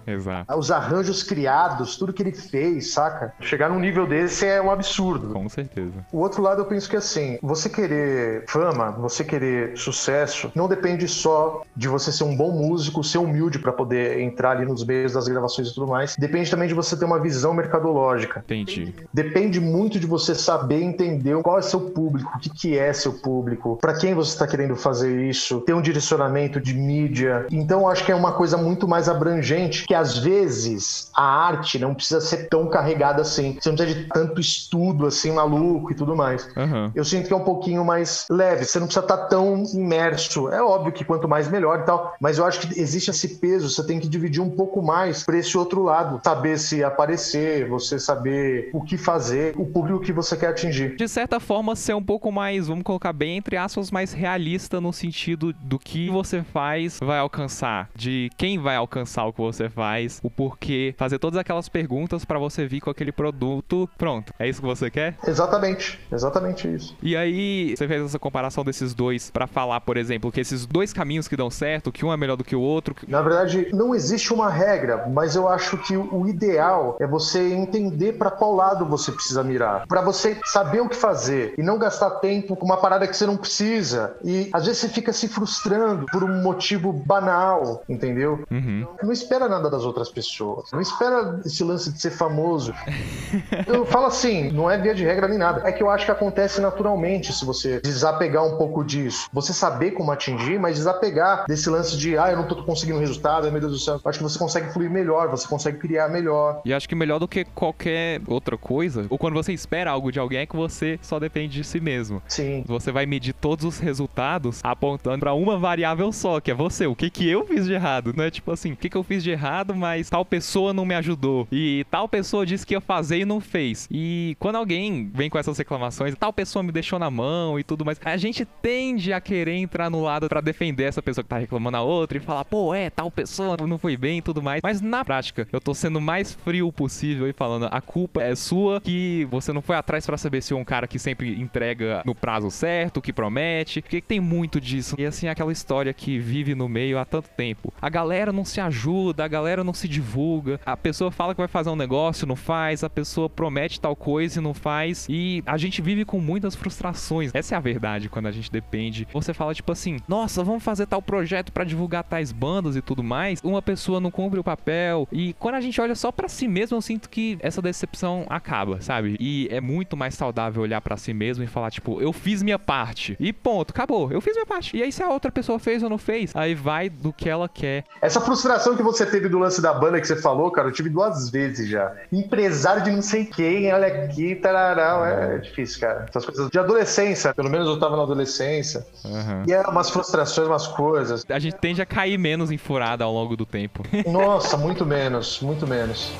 Exato. 0.06 0.58
Os 0.58 0.70
arranjos 0.70 1.22
criados, 1.22 1.96
tudo 1.96 2.12
que 2.12 2.22
ele 2.22 2.32
fez, 2.32 2.92
saca? 2.92 3.32
Chegar 3.40 3.68
num 3.68 3.78
nível 3.78 4.06
desse 4.06 4.46
é 4.46 4.60
um 4.60 4.70
absurdo. 4.70 5.32
Com 5.32 5.48
certeza. 5.48 5.92
O 6.12 6.18
outro 6.18 6.42
lado 6.42 6.62
eu 6.62 6.66
penso 6.66 6.88
que 6.88 6.96
assim, 6.96 7.38
você 7.42 7.68
querer 7.68 8.44
fama, 8.48 8.90
você 8.92 9.24
querer 9.24 9.76
sucesso, 9.76 10.50
não 10.54 10.68
depende 10.68 11.06
só 11.08 11.62
de 11.76 11.88
você 11.88 12.12
ser 12.12 12.24
um 12.24 12.36
bom 12.36 12.50
músico, 12.50 13.02
ser 13.02 13.18
humilde 13.18 13.58
para 13.58 13.72
poder 13.72 14.20
entrar 14.20 14.52
ali 14.52 14.64
nos 14.64 14.84
meios 14.84 15.12
das 15.12 15.28
gravações 15.28 15.68
e 15.68 15.74
tudo 15.74 15.86
mais. 15.86 16.16
Depende 16.16 16.50
também 16.50 16.68
de 16.68 16.74
você 16.74 16.96
ter 16.96 17.04
uma 17.04 17.20
visão 17.20 17.52
mercadológica. 17.54 18.40
Entendi. 18.44 18.94
Depende 19.12 19.60
muito 19.60 19.98
de 19.98 20.06
você 20.06 20.34
saber 20.34 20.82
entender 20.82 21.40
qual 21.42 21.58
é 21.58 21.62
seu 21.62 21.80
público, 21.80 22.30
o 22.36 22.38
que, 22.38 22.50
que 22.50 22.78
é 22.78 22.92
seu 22.92 23.12
público, 23.12 23.76
para 23.80 23.94
quem 23.94 24.14
você 24.14 24.32
está 24.32 24.46
querendo 24.46 24.76
fazer 24.76 25.28
isso, 25.28 25.60
ter 25.62 25.74
um 25.74 25.82
direcionamento 25.82 26.60
de 26.60 26.74
mídia. 26.74 27.46
Então 27.50 27.88
acho 27.88 28.04
que 28.04 28.12
é 28.12 28.14
uma 28.14 28.32
coisa 28.32 28.56
muito 28.56 28.86
mais 28.86 29.07
abrangente, 29.08 29.86
que 29.86 29.94
às 29.94 30.18
vezes 30.18 31.10
a 31.14 31.22
arte 31.22 31.78
não 31.78 31.94
precisa 31.94 32.20
ser 32.20 32.48
tão 32.48 32.68
carregada 32.68 33.22
assim. 33.22 33.56
Você 33.58 33.68
não 33.68 33.76
precisa 33.76 34.00
de 34.00 34.08
tanto 34.08 34.40
estudo 34.40 35.06
assim, 35.06 35.32
maluco 35.32 35.90
e 35.90 35.94
tudo 35.94 36.14
mais. 36.14 36.48
Uhum. 36.56 36.90
Eu 36.94 37.04
sinto 37.04 37.26
que 37.26 37.32
é 37.32 37.36
um 37.36 37.44
pouquinho 37.44 37.84
mais 37.84 38.26
leve, 38.30 38.64
você 38.64 38.78
não 38.78 38.86
precisa 38.86 39.04
estar 39.04 39.16
tá 39.16 39.26
tão 39.26 39.64
imerso. 39.74 40.48
É 40.50 40.62
óbvio 40.62 40.92
que 40.92 41.04
quanto 41.04 41.28
mais 41.28 41.48
melhor 41.48 41.80
e 41.80 41.82
tal, 41.84 42.14
mas 42.20 42.38
eu 42.38 42.44
acho 42.44 42.60
que 42.60 42.80
existe 42.80 43.10
esse 43.10 43.38
peso, 43.38 43.70
você 43.70 43.84
tem 43.86 43.98
que 43.98 44.08
dividir 44.08 44.42
um 44.42 44.50
pouco 44.50 44.82
mais 44.82 45.22
para 45.22 45.38
esse 45.38 45.56
outro 45.56 45.82
lado. 45.82 46.20
Saber 46.22 46.58
se 46.58 46.84
aparecer, 46.84 47.68
você 47.68 47.98
saber 47.98 48.70
o 48.72 48.82
que 48.82 48.96
fazer, 48.96 49.54
o 49.56 49.64
público 49.64 50.00
que 50.00 50.12
você 50.12 50.36
quer 50.36 50.48
atingir. 50.48 50.96
De 50.96 51.08
certa 51.08 51.40
forma, 51.40 51.74
ser 51.74 51.94
um 51.94 52.02
pouco 52.02 52.30
mais, 52.30 52.66
vamos 52.68 52.84
colocar 52.84 53.12
bem 53.12 53.38
entre 53.38 53.56
aspas, 53.56 53.90
mais 53.90 54.12
realista 54.12 54.80
no 54.80 54.92
sentido 54.92 55.52
do 55.52 55.78
que 55.78 56.10
você 56.10 56.42
faz 56.42 56.98
vai 57.00 57.18
alcançar, 57.18 57.88
de 57.94 58.30
quem 58.36 58.58
vai 58.58 58.76
alcançar 58.76 58.97
alcançar 58.98 59.24
o 59.26 59.32
que 59.32 59.40
você 59.40 59.68
faz, 59.68 60.20
o 60.22 60.30
porquê, 60.30 60.94
fazer 60.96 61.18
todas 61.18 61.38
aquelas 61.38 61.68
perguntas 61.68 62.24
para 62.24 62.38
você 62.38 62.66
vir 62.66 62.80
com 62.80 62.90
aquele 62.90 63.12
produto 63.12 63.88
pronto. 63.96 64.32
É 64.38 64.48
isso 64.48 64.60
que 64.60 64.66
você 64.66 64.90
quer? 64.90 65.16
Exatamente, 65.26 66.00
exatamente 66.10 66.72
isso. 66.72 66.96
E 67.02 67.16
aí, 67.16 67.74
você 67.76 67.86
fez 67.86 68.04
essa 68.04 68.18
comparação 68.18 68.64
desses 68.64 68.94
dois 68.94 69.30
para 69.30 69.46
falar, 69.46 69.80
por 69.80 69.96
exemplo, 69.96 70.32
que 70.32 70.40
esses 70.40 70.66
dois 70.66 70.92
caminhos 70.92 71.28
que 71.28 71.36
dão 71.36 71.50
certo, 71.50 71.92
que 71.92 72.04
um 72.04 72.12
é 72.12 72.16
melhor 72.16 72.36
do 72.36 72.44
que 72.44 72.56
o 72.56 72.60
outro. 72.60 72.94
Na 73.06 73.22
verdade, 73.22 73.68
não 73.72 73.94
existe 73.94 74.32
uma 74.32 74.50
regra, 74.50 75.06
mas 75.08 75.36
eu 75.36 75.48
acho 75.48 75.78
que 75.78 75.96
o 75.96 76.26
ideal 76.26 76.96
é 77.00 77.06
você 77.06 77.52
entender 77.52 78.14
para 78.14 78.30
qual 78.30 78.54
lado 78.54 78.84
você 78.84 79.12
precisa 79.12 79.44
mirar, 79.44 79.86
para 79.86 80.00
você 80.00 80.38
saber 80.44 80.80
o 80.80 80.88
que 80.88 80.96
fazer 80.96 81.54
e 81.56 81.62
não 81.62 81.78
gastar 81.78 82.10
tempo 82.18 82.56
com 82.56 82.64
uma 82.64 82.76
parada 82.76 83.06
que 83.06 83.16
você 83.16 83.26
não 83.26 83.36
precisa. 83.36 84.16
E 84.24 84.48
às 84.52 84.66
vezes 84.66 84.80
você 84.80 84.88
fica 84.88 85.12
se 85.12 85.28
frustrando 85.28 86.06
por 86.06 86.24
um 86.24 86.42
motivo 86.42 86.92
banal, 86.92 87.82
entendeu? 87.88 88.44
Uhum. 88.50 88.86
Não 89.02 89.12
espera 89.12 89.48
nada 89.48 89.70
das 89.70 89.84
outras 89.84 90.08
pessoas. 90.08 90.70
Não 90.72 90.80
espera 90.80 91.40
esse 91.44 91.62
lance 91.62 91.92
de 91.92 92.00
ser 92.00 92.10
famoso. 92.10 92.74
Eu 93.66 93.84
falo 93.86 94.06
assim, 94.06 94.50
não 94.50 94.70
é 94.70 94.78
via 94.78 94.94
de 94.94 95.04
regra 95.04 95.28
nem 95.28 95.38
nada. 95.38 95.66
É 95.66 95.72
que 95.72 95.82
eu 95.82 95.90
acho 95.90 96.04
que 96.04 96.10
acontece 96.10 96.60
naturalmente 96.60 97.32
se 97.32 97.44
você 97.44 97.80
desapegar 97.80 98.44
um 98.44 98.56
pouco 98.56 98.84
disso. 98.84 99.28
Você 99.32 99.52
saber 99.52 99.92
como 99.92 100.10
atingir, 100.10 100.58
mas 100.58 100.76
desapegar 100.76 101.44
desse 101.46 101.68
lance 101.68 101.96
de, 101.96 102.16
ah, 102.16 102.30
eu 102.30 102.36
não 102.36 102.46
tô 102.46 102.56
conseguindo 102.64 102.98
resultado, 102.98 103.50
meu 103.50 103.60
Deus 103.60 103.72
do 103.72 103.78
céu. 103.78 104.00
Acho 104.04 104.18
que 104.18 104.24
você 104.24 104.38
consegue 104.38 104.72
fluir 104.72 104.90
melhor, 104.90 105.28
você 105.28 105.46
consegue 105.46 105.78
criar 105.78 106.08
melhor. 106.08 106.60
E 106.64 106.72
acho 106.72 106.88
que 106.88 106.94
melhor 106.94 107.18
do 107.18 107.28
que 107.28 107.44
qualquer 107.44 108.20
outra 108.26 108.56
coisa, 108.56 109.06
ou 109.08 109.18
quando 109.18 109.34
você 109.34 109.52
espera 109.52 109.90
algo 109.90 110.10
de 110.10 110.18
alguém, 110.18 110.40
é 110.40 110.46
que 110.46 110.56
você 110.56 110.98
só 111.02 111.18
depende 111.18 111.54
de 111.54 111.64
si 111.64 111.80
mesmo. 111.80 112.22
Sim. 112.26 112.64
Você 112.66 112.90
vai 112.90 113.06
medir 113.06 113.32
todos 113.32 113.64
os 113.64 113.78
resultados 113.78 114.60
apontando 114.62 115.20
para 115.20 115.34
uma 115.34 115.58
variável 115.58 116.12
só, 116.12 116.40
que 116.40 116.50
é 116.50 116.54
você. 116.54 116.86
O 116.86 116.94
que 116.94 117.10
que 117.10 117.28
eu 117.28 117.46
fiz 117.46 117.66
de 117.66 117.72
errado? 117.72 118.12
Não 118.16 118.24
é 118.24 118.30
tipo 118.30 118.50
assim, 118.50 118.67
que, 118.76 118.88
que 118.88 118.96
eu 118.96 119.02
fiz 119.02 119.22
de 119.22 119.30
errado, 119.30 119.74
mas 119.74 120.10
tal 120.10 120.24
pessoa 120.24 120.72
não 120.72 120.84
me 120.84 120.94
ajudou. 120.94 121.46
E 121.50 121.84
tal 121.90 122.08
pessoa 122.08 122.46
disse 122.46 122.66
que 122.66 122.74
ia 122.74 122.80
fazer 122.80 123.18
e 123.18 123.24
não 123.24 123.40
fez. 123.40 123.88
E 123.90 124.36
quando 124.38 124.56
alguém 124.56 125.10
vem 125.12 125.30
com 125.30 125.38
essas 125.38 125.58
reclamações, 125.58 126.14
tal 126.16 126.32
pessoa 126.32 126.62
me 126.62 126.72
deixou 126.72 126.98
na 126.98 127.10
mão 127.10 127.58
e 127.58 127.64
tudo 127.64 127.84
mais, 127.84 128.00
a 128.04 128.16
gente 128.16 128.44
tende 128.44 129.12
a 129.12 129.20
querer 129.20 129.56
entrar 129.56 129.90
no 129.90 130.02
lado 130.02 130.28
para 130.28 130.40
defender 130.40 130.84
essa 130.84 131.02
pessoa 131.02 131.22
que 131.22 131.28
tá 131.28 131.38
reclamando 131.38 131.76
a 131.76 131.82
outra 131.82 132.18
e 132.18 132.20
falar, 132.20 132.44
pô, 132.44 132.74
é, 132.74 132.90
tal 132.90 133.10
pessoa 133.10 133.56
não 133.66 133.78
foi 133.78 133.96
bem 133.96 134.18
e 134.18 134.22
tudo 134.22 134.42
mais. 134.42 134.60
Mas 134.62 134.80
na 134.80 135.04
prática, 135.04 135.46
eu 135.52 135.60
tô 135.60 135.74
sendo 135.74 136.00
mais 136.00 136.34
frio 136.34 136.72
possível 136.72 137.28
e 137.28 137.32
falando, 137.32 137.68
a 137.70 137.80
culpa 137.80 138.22
é 138.22 138.34
sua, 138.34 138.80
que 138.80 139.26
você 139.30 139.52
não 139.52 139.62
foi 139.62 139.76
atrás 139.76 140.06
para 140.06 140.16
saber 140.16 140.42
se 140.42 140.52
é 140.52 140.56
um 140.56 140.64
cara 140.64 140.86
que 140.86 140.98
sempre 140.98 141.40
entrega 141.40 142.02
no 142.04 142.14
prazo 142.14 142.50
certo, 142.50 143.00
que 143.00 143.12
promete, 143.12 143.82
porque 143.82 144.00
tem 144.00 144.20
muito 144.20 144.60
disso. 144.60 144.96
E 144.98 145.04
assim, 145.04 145.28
aquela 145.28 145.52
história 145.52 145.92
que 145.92 146.18
vive 146.18 146.54
no 146.54 146.68
meio 146.68 146.98
há 146.98 147.04
tanto 147.04 147.28
tempo. 147.30 147.72
A 147.80 147.88
galera 147.88 148.32
não 148.32 148.44
se 148.44 148.57
se 148.58 148.60
ajuda, 148.60 149.24
a 149.24 149.28
galera 149.28 149.62
não 149.62 149.72
se 149.72 149.86
divulga, 149.86 150.60
a 150.66 150.76
pessoa 150.76 151.12
fala 151.12 151.32
que 151.32 151.40
vai 151.40 151.46
fazer 151.46 151.70
um 151.70 151.76
negócio, 151.76 152.26
não 152.26 152.34
faz, 152.34 152.82
a 152.82 152.90
pessoa 152.90 153.30
promete 153.30 153.80
tal 153.80 153.94
coisa 153.94 154.40
e 154.40 154.42
não 154.42 154.52
faz, 154.52 155.06
e 155.08 155.44
a 155.46 155.56
gente 155.56 155.80
vive 155.80 156.04
com 156.04 156.18
muitas 156.18 156.56
frustrações. 156.56 157.30
Essa 157.32 157.54
é 157.54 157.58
a 157.58 157.60
verdade 157.60 158.08
quando 158.08 158.26
a 158.26 158.32
gente 158.32 158.50
depende. 158.50 159.06
Você 159.12 159.32
fala 159.32 159.54
tipo 159.54 159.70
assim: 159.70 159.98
"Nossa, 160.08 160.42
vamos 160.42 160.64
fazer 160.64 160.86
tal 160.86 161.00
projeto 161.00 161.52
para 161.52 161.62
divulgar 161.62 162.02
tais 162.02 162.32
bandas 162.32 162.74
e 162.74 162.82
tudo 162.82 163.02
mais". 163.02 163.40
Uma 163.44 163.62
pessoa 163.62 164.00
não 164.00 164.10
cumpre 164.10 164.40
o 164.40 164.44
papel 164.44 165.06
e 165.12 165.34
quando 165.34 165.54
a 165.54 165.60
gente 165.60 165.80
olha 165.80 165.94
só 165.94 166.10
para 166.10 166.28
si 166.28 166.48
mesmo, 166.48 166.76
eu 166.76 166.82
sinto 166.82 167.08
que 167.08 167.38
essa 167.40 167.62
decepção 167.62 168.26
acaba, 168.28 168.80
sabe? 168.80 169.16
E 169.20 169.46
é 169.52 169.60
muito 169.60 169.96
mais 169.96 170.14
saudável 170.14 170.62
olhar 170.62 170.80
para 170.80 170.96
si 170.96 171.14
mesmo 171.14 171.44
e 171.44 171.46
falar 171.46 171.70
tipo: 171.70 172.00
"Eu 172.00 172.12
fiz 172.12 172.42
minha 172.42 172.58
parte". 172.58 173.16
E 173.20 173.32
ponto, 173.32 173.70
acabou. 173.70 174.10
Eu 174.10 174.20
fiz 174.20 174.34
minha 174.34 174.46
parte. 174.46 174.76
E 174.76 174.82
aí 174.82 174.90
se 174.90 175.02
a 175.02 175.08
outra 175.08 175.30
pessoa 175.30 175.60
fez 175.60 175.80
ou 175.82 175.88
não 175.88 175.98
fez, 175.98 176.34
aí 176.34 176.56
vai 176.56 176.88
do 176.88 177.12
que 177.12 177.28
ela 177.28 177.48
quer. 177.48 177.84
Essa 178.02 178.20
frustração 178.20 178.47
que 178.76 178.82
você 178.82 179.04
teve 179.04 179.28
do 179.28 179.38
lance 179.38 179.60
da 179.60 179.72
banda 179.72 180.00
que 180.00 180.06
você 180.06 180.16
falou, 180.16 180.50
cara, 180.50 180.68
eu 180.68 180.72
tive 180.72 180.88
duas 180.88 181.30
vezes 181.30 181.68
já. 181.68 181.92
Empresário 182.12 182.82
de 182.82 182.90
não 182.90 183.02
sei 183.02 183.24
quem, 183.24 183.72
olha 183.72 183.86
aqui, 183.86 184.34
tararau, 184.34 185.04
é 185.04 185.38
difícil, 185.38 185.80
cara. 185.80 186.06
Essas 186.08 186.24
coisas 186.24 186.50
de 186.50 186.58
adolescência, 186.58 187.34
pelo 187.34 187.50
menos 187.50 187.66
eu 187.68 187.78
tava 187.78 187.96
na 187.96 188.02
adolescência. 188.02 188.86
Uhum. 189.04 189.44
E 189.46 189.52
é 189.52 189.60
umas 189.62 189.90
frustrações, 189.90 190.48
umas 190.48 190.66
coisas. 190.66 191.24
A 191.28 191.38
gente 191.38 191.56
tende 191.56 191.82
a 191.82 191.86
cair 191.86 192.18
menos 192.18 192.50
em 192.50 192.58
furada 192.58 193.04
ao 193.04 193.12
longo 193.12 193.36
do 193.36 193.44
tempo. 193.46 193.82
Nossa, 194.06 194.56
muito 194.56 194.84
menos, 194.86 195.40
muito 195.40 195.66
menos. 195.66 196.12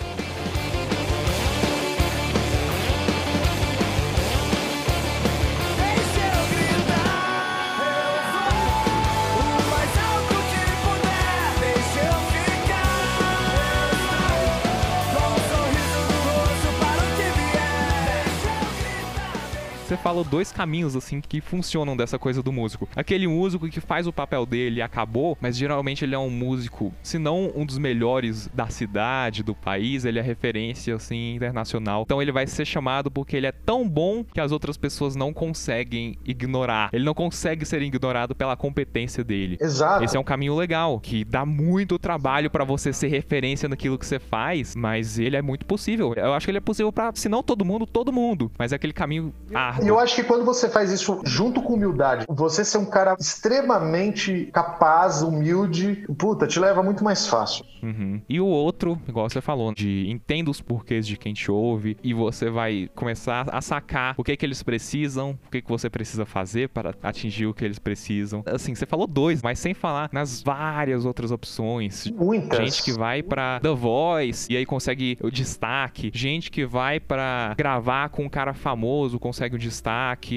Falou 20.09 20.25
dois 20.25 20.51
caminhos 20.51 20.97
assim 20.97 21.21
que 21.21 21.38
funcionam 21.38 21.94
dessa 21.94 22.18
coisa 22.18 22.42
do 22.42 22.51
músico. 22.51 22.88
Aquele 22.97 23.29
músico 23.29 23.68
que 23.68 23.79
faz 23.79 24.07
o 24.07 24.12
papel 24.12 24.47
dele 24.47 24.79
e 24.79 24.83
acabou, 24.83 25.37
mas 25.38 25.55
geralmente 25.55 26.03
ele 26.03 26.14
é 26.14 26.18
um 26.18 26.31
músico, 26.31 26.94
se 27.03 27.18
não 27.18 27.53
um 27.55 27.66
dos 27.66 27.77
melhores 27.77 28.49
da 28.55 28.68
cidade, 28.68 29.42
do 29.42 29.55
país, 29.55 30.07
ele 30.07 30.18
é 30.18 30.23
referência 30.23 30.94
assim 30.94 31.35
internacional. 31.35 32.05
Então 32.07 32.23
ele 32.23 32.33
vai 32.33 32.47
ser 32.47 32.64
chamado 32.64 33.11
porque 33.11 33.37
ele 33.37 33.47
é 33.47 33.53
tão 33.53 33.87
bom 33.87 34.25
que 34.25 34.40
as 34.40 34.51
outras 34.51 34.79
pessoas 34.79 35.14
não 35.14 35.31
conseguem 35.31 36.16
ignorar. 36.25 36.88
Ele 36.90 37.05
não 37.05 37.12
consegue 37.12 37.66
ser 37.66 37.83
ignorado 37.83 38.35
pela 38.35 38.57
competência 38.57 39.23
dele. 39.23 39.59
Exato. 39.61 40.05
Esse 40.05 40.16
é 40.16 40.21
um 40.21 40.25
caminho 40.25 40.57
legal, 40.57 40.99
que 41.01 41.23
dá 41.23 41.44
muito 41.44 41.99
trabalho 41.99 42.51
pra 42.51 42.64
você 42.64 42.94
ser 42.94 43.09
referência 43.09 43.68
naquilo 43.68 43.99
que 43.99 44.07
você 44.07 44.18
faz, 44.18 44.75
mas 44.75 45.18
ele 45.18 45.37
é 45.37 45.42
muito 45.42 45.66
possível. 45.66 46.14
Eu 46.14 46.33
acho 46.33 46.47
que 46.47 46.51
ele 46.51 46.59
é 46.59 46.62
possível 46.62 46.90
pra, 46.90 47.12
se 47.14 47.29
não 47.29 47.42
todo 47.42 47.62
mundo, 47.62 47.87
todo 47.87 48.11
mundo. 48.11 48.51
Mas 48.59 48.73
é 48.73 48.77
aquele 48.77 48.94
caminho 48.94 49.35
árduo. 49.53 49.87
E 49.87 49.98
eu 49.99 50.05
acho 50.05 50.15
que 50.15 50.23
quando 50.23 50.45
você 50.45 50.69
faz 50.69 50.93
isso 50.93 51.21
junto 51.25 51.61
com 51.61 51.75
humildade, 51.75 52.25
você 52.29 52.65
ser 52.65 52.79
um 52.79 52.87
cara 52.87 53.17
extremamente 53.19 54.49
capaz, 54.53 55.23
humilde, 55.23 56.07
puta, 56.17 56.47
te 56.47 56.61
leva 56.61 56.83
muito 56.83 57.03
mais 57.03 57.27
fácil. 57.27 57.65
Uhum. 57.83 58.21
E 58.29 58.41
o 58.41 58.47
outro, 58.47 59.01
igual 59.09 59.29
você 59.29 59.41
falou, 59.41 59.75
de 59.75 60.09
entenda 60.09 60.51
os 60.51 60.61
porquês 60.61 61.07
de 61.07 61.17
quem 61.17 61.35
te 61.35 61.51
ouve 61.51 61.97
e 62.03 62.15
você 62.15 62.49
vai 62.49 62.89
começar 62.95 63.49
a 63.51 63.61
sacar 63.61 64.15
o 64.17 64.25
que 64.25 64.37
que 64.37 64.47
eles 64.47 64.63
precisam, 64.63 65.39
o 65.47 65.51
que 65.51 65.63
que 65.63 65.69
você 65.69 65.91
precisa 65.91 66.25
fazer 66.25 66.69
para 66.69 66.95
atingir 67.03 67.47
o 67.47 67.55
que 67.55 67.65
eles 67.65 67.79
precisam. 67.79 68.43
Assim, 68.47 68.75
você 68.75 68.87
falou 68.87 69.07
dois, 69.07 69.43
mas 69.43 69.59
sem 69.59 69.75
falar 69.75 70.09
nas 70.13 70.43
várias 70.43 71.05
outras 71.05 71.31
opções. 71.31 72.07
Muitas. 72.11 72.59
Gente 72.59 72.83
que 72.85 72.93
vai 72.93 73.23
pra 73.23 73.59
The 73.61 73.75
Voice 73.75 74.53
e 74.53 74.57
aí 74.57 74.65
consegue 74.65 75.19
o 75.21 75.31
destaque. 75.31 76.11
Gente 76.15 76.51
que 76.51 76.65
vai 76.65 77.01
pra 77.01 77.55
gravar 77.57 78.11
com 78.11 78.25
um 78.25 78.29
cara 78.29 78.55
famoso, 78.55 79.19
consegue 79.19 79.57
o 79.57 79.59
destaque. 79.59 79.88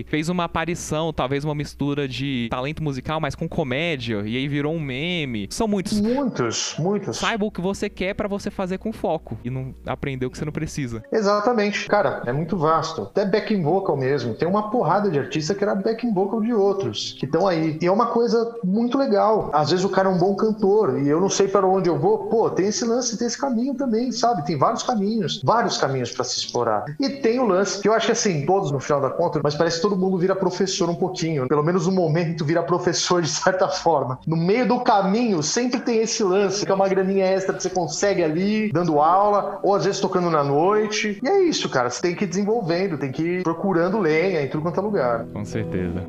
Fez 0.08 0.30
uma 0.30 0.46
aparição, 0.46 1.12
talvez 1.14 1.44
uma 1.44 1.56
mistura 1.56 2.08
de 2.08 2.48
talento 2.50 2.84
musical, 2.84 3.20
mas 3.20 3.36
com 3.36 3.48
comédia. 3.48 4.24
E 4.26 4.38
aí 4.38 4.48
virou 4.48 4.74
um 4.74 4.80
meme. 4.80 5.48
São 5.50 5.68
muitos. 5.68 6.00
Muitos, 6.00 6.76
muitos. 6.80 7.18
Saiba 7.18 7.46
o 7.46 7.52
que 7.52 7.62
você 7.62 7.90
quer 7.90 8.14
pra 8.14 8.28
você 8.28 8.50
fazer 8.50 8.78
com 8.78 8.92
foco. 8.92 9.38
E 9.44 9.50
não 9.50 9.74
aprender 9.86 10.26
o 10.26 10.32
que 10.32 10.38
você 10.38 10.46
não 10.46 10.52
precisa. 10.52 11.04
Exatamente. 11.12 11.88
Cara, 11.88 12.24
é 12.26 12.34
muito 12.34 12.58
vasto. 12.58 13.04
Até 13.04 13.26
backing 13.26 13.62
vocal 13.62 13.98
mesmo. 13.98 14.34
Tem 14.34 14.48
uma 14.48 14.70
porrada 14.70 15.10
de 15.10 15.20
artista 15.20 15.54
que 15.54 15.64
era 15.64 15.76
backing 15.76 16.14
vocal 16.14 16.42
de 16.42 16.54
outros, 16.54 17.16
que 17.20 17.26
estão 17.26 17.48
aí. 17.48 17.78
E 17.82 17.86
é 17.86 17.92
uma 17.92 18.08
coisa 18.08 18.56
muito 18.64 18.98
legal. 18.98 19.50
Às 19.54 19.72
vezes 19.72 19.86
o 19.86 19.90
cara 19.90 20.10
é 20.10 20.12
um 20.12 20.18
bom 20.18 20.36
cantor 20.36 21.00
e 21.00 21.08
eu 21.08 21.20
não 21.20 21.30
sei 21.30 21.48
para 21.48 21.68
onde 21.68 21.90
eu 21.90 21.98
vou. 21.98 22.30
Pô, 22.30 22.50
tem 22.50 22.68
esse 22.68 22.86
lance, 22.86 23.18
tem 23.18 23.28
esse 23.28 23.40
caminho 23.40 23.76
também, 23.76 24.12
sabe? 24.12 24.46
Tem 24.46 24.58
vários 24.58 24.84
caminhos, 24.84 25.42
vários 25.44 25.78
caminhos 25.78 26.12
para 26.12 26.24
se 26.24 26.40
explorar. 26.40 26.86
E 27.00 27.10
tem 27.10 27.40
o 27.40 27.48
lance, 27.48 27.82
que 27.82 27.88
eu 27.88 27.94
acho 27.94 28.08
que 28.08 28.12
assim, 28.12 28.46
todos 28.46 28.72
no 28.72 28.80
final 28.80 29.02
da 29.02 29.10
conta, 29.10 29.41
mas 29.44 29.56
parece 29.56 29.78
que 29.78 29.82
todo 29.82 29.96
mundo 29.96 30.18
vira 30.18 30.36
professor 30.36 30.90
um 30.90 30.96
pouquinho. 30.96 31.48
Pelo 31.48 31.64
menos 31.64 31.88
no 31.88 31.92
momento 31.92 32.46
vira 32.46 32.64
professor 32.64 33.22
de 33.22 33.30
certa 33.30 33.68
forma. 33.70 34.20
No 34.26 34.38
meio 34.38 34.68
do 34.68 34.80
caminho 34.82 35.42
sempre 35.44 35.80
tem 35.80 36.00
esse 36.00 36.24
lance, 36.24 36.66
que 36.66 36.72
é 36.72 36.76
uma 36.76 36.88
graninha 36.88 37.26
extra 37.26 37.56
que 37.56 37.64
você 37.64 37.70
consegue 37.70 38.24
ali, 38.24 38.72
dando 38.72 39.00
aula, 39.00 39.60
ou 39.64 39.76
às 39.76 39.86
vezes 39.86 40.00
tocando 40.00 40.30
na 40.30 40.44
noite. 40.44 41.20
E 41.22 41.28
é 41.28 41.44
isso, 41.44 41.70
cara. 41.70 41.90
Você 41.90 42.02
tem 42.02 42.16
que 42.16 42.24
ir 42.24 42.28
desenvolvendo, 42.28 42.98
tem 42.98 43.12
que 43.12 43.24
ir 43.24 43.44
procurando 43.44 44.00
lenha 44.00 44.42
em 44.42 44.50
tudo 44.50 44.64
quanto 44.64 44.80
é 44.80 44.84
lugar. 44.84 45.26
Com 45.34 45.46
certeza. 45.46 46.06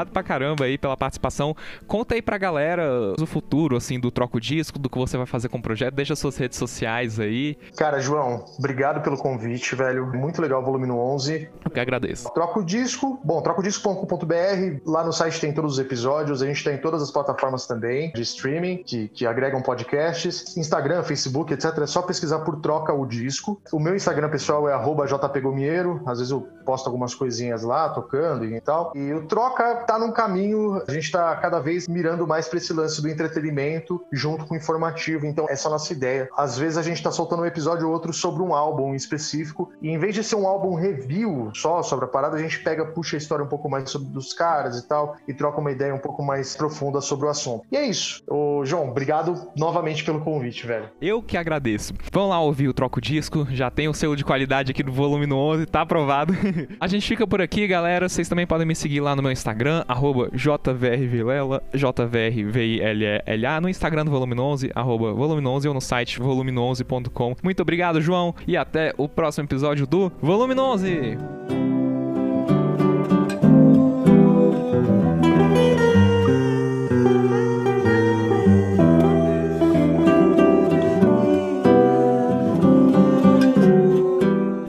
Obrigado 0.00 0.10
pra 0.10 0.22
caramba 0.22 0.64
aí 0.64 0.78
pela 0.78 0.96
participação. 0.96 1.54
Conta 1.86 2.14
aí 2.14 2.22
pra 2.22 2.38
galera 2.38 3.14
o 3.20 3.26
futuro, 3.26 3.76
assim, 3.76 3.98
do 4.00 4.10
Troco 4.10 4.40
Disco, 4.40 4.78
do 4.78 4.88
que 4.88 4.98
você 4.98 5.16
vai 5.16 5.26
fazer 5.26 5.48
com 5.48 5.58
o 5.58 5.62
projeto. 5.62 5.94
Deixa 5.94 6.16
suas 6.16 6.36
redes 6.36 6.58
sociais 6.58 7.20
aí. 7.20 7.56
Cara, 7.76 8.00
João, 8.00 8.44
obrigado 8.58 9.02
pelo 9.02 9.16
convite, 9.16 9.74
velho. 9.74 10.06
Muito 10.06 10.40
legal 10.40 10.62
o 10.62 10.64
volume 10.64 10.86
no 10.86 10.98
11. 10.98 11.48
Eu 11.64 11.70
que 11.70 11.80
agradeço. 11.80 12.32
Troca 12.32 12.60
o 12.60 12.64
disco. 12.64 13.20
Bom, 13.24 13.42
trocodisco.com.br. 13.42 14.80
Lá 14.86 15.04
no 15.04 15.12
site 15.12 15.40
tem 15.40 15.52
todos 15.52 15.74
os 15.74 15.78
episódios. 15.78 16.42
A 16.42 16.46
gente 16.46 16.64
tem 16.64 16.78
todas 16.78 17.02
as 17.02 17.10
plataformas 17.10 17.66
também 17.66 18.12
de 18.12 18.22
streaming 18.22 18.82
que, 18.84 19.08
que 19.08 19.26
agregam 19.26 19.60
podcasts. 19.62 20.56
Instagram, 20.56 21.02
Facebook, 21.02 21.52
etc. 21.52 21.78
É 21.78 21.86
só 21.86 22.02
pesquisar 22.02 22.40
por 22.40 22.60
Troca 22.60 22.92
o 22.92 23.06
Disco. 23.06 23.60
O 23.72 23.78
meu 23.78 23.94
Instagram 23.94 24.30
pessoal 24.30 24.68
é 24.68 24.72
arroba 24.72 25.06
jpgomiero. 25.06 26.02
Às 26.06 26.18
vezes 26.18 26.30
eu 26.30 26.40
posto 26.64 26.86
algumas 26.86 27.14
coisinhas 27.14 27.62
lá, 27.62 27.88
tocando 27.88 28.44
e 28.44 28.60
tal. 28.60 28.92
E 28.94 29.12
o 29.12 29.26
Troca 29.26 29.84
tá 29.90 29.98
num 29.98 30.12
caminho. 30.12 30.80
A 30.86 30.92
gente 30.92 31.10
tá 31.10 31.34
cada 31.34 31.58
vez 31.58 31.88
mirando 31.88 32.24
mais 32.24 32.46
pra 32.46 32.58
esse 32.58 32.72
lance 32.72 33.02
do 33.02 33.08
entretenimento 33.08 34.00
junto 34.12 34.46
com 34.46 34.54
o 34.54 34.56
informativo. 34.56 35.26
Então, 35.26 35.46
essa 35.48 35.66
é 35.66 35.68
a 35.68 35.72
nossa 35.72 35.92
ideia. 35.92 36.28
Às 36.36 36.56
vezes 36.56 36.78
a 36.78 36.82
gente 36.82 37.02
tá 37.02 37.10
soltando 37.10 37.42
um 37.42 37.46
episódio 37.46 37.88
ou 37.88 37.92
outro 37.92 38.12
sobre 38.12 38.40
um 38.40 38.54
álbum 38.54 38.94
específico. 38.94 39.72
E 39.82 39.88
em 39.88 39.98
vez 39.98 40.14
de 40.14 40.22
ser 40.22 40.36
um 40.36 40.46
álbum 40.46 40.76
review 40.76 41.50
só 41.54 41.82
sobre 41.82 42.04
a 42.04 42.08
parada, 42.08 42.36
a 42.36 42.40
gente 42.40 42.60
pega, 42.60 42.86
puxa 42.86 43.16
a 43.16 43.18
história 43.18 43.44
um 43.44 43.48
pouco 43.48 43.68
mais 43.68 43.90
sobre 43.90 44.08
dos 44.10 44.32
caras 44.32 44.78
e 44.78 44.86
tal, 44.86 45.16
e 45.26 45.34
troca 45.34 45.60
uma 45.60 45.72
ideia 45.72 45.92
um 45.92 45.98
pouco 45.98 46.22
mais 46.22 46.54
profunda 46.54 47.00
sobre 47.00 47.26
o 47.26 47.28
assunto. 47.28 47.64
E 47.72 47.76
é 47.76 47.84
isso. 47.84 48.22
Ô, 48.28 48.64
João, 48.64 48.90
obrigado 48.90 49.48
novamente 49.56 50.04
pelo 50.04 50.20
convite, 50.20 50.68
velho. 50.68 50.88
Eu 51.00 51.20
que 51.20 51.36
agradeço. 51.36 51.92
Vão 52.12 52.28
lá 52.28 52.40
ouvir 52.40 52.68
o 52.68 52.74
Troco 52.74 53.00
Disco, 53.00 53.44
já 53.50 53.70
tem 53.70 53.88
o 53.88 53.94
selo 53.94 54.14
de 54.14 54.24
qualidade 54.24 54.70
aqui 54.70 54.84
do 54.84 54.92
volume 54.92 55.26
no 55.26 55.36
11, 55.36 55.66
tá 55.66 55.80
aprovado. 55.80 56.32
a 56.78 56.86
gente 56.86 57.08
fica 57.08 57.26
por 57.26 57.40
aqui, 57.40 57.66
galera. 57.66 58.08
Vocês 58.08 58.28
também 58.28 58.46
podem 58.46 58.66
me 58.66 58.76
seguir 58.76 59.00
lá 59.00 59.16
no 59.16 59.22
meu 59.22 59.32
Instagram, 59.32 59.79
arroba 59.88 60.30
jvrvilela, 60.32 61.62
jvrvilela, 61.72 63.60
no 63.60 63.68
Instagram 63.68 64.04
do 64.04 64.10
volume 64.10 64.38
11, 64.38 64.70
arroba 64.74 65.12
volume 65.12 65.46
11 65.46 65.68
ou 65.68 65.74
no 65.74 65.80
site 65.80 66.20
volume11.com. 66.20 67.36
Muito 67.42 67.60
obrigado, 67.60 68.00
João, 68.00 68.34
e 68.46 68.56
até 68.56 68.92
o 68.96 69.08
próximo 69.08 69.46
episódio 69.46 69.86
do 69.86 70.10
Volume 70.20 70.54
11. 70.54 71.18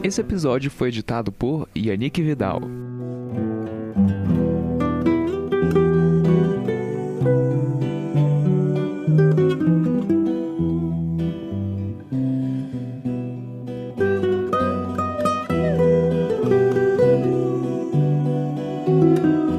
Esse 0.03 0.19
episódio 0.19 0.69
foi 0.69 0.89
editado 0.89 1.31
por 1.31 1.69
Yannick 1.73 2.21
Vidal. 2.21 2.59
you. 19.23 19.50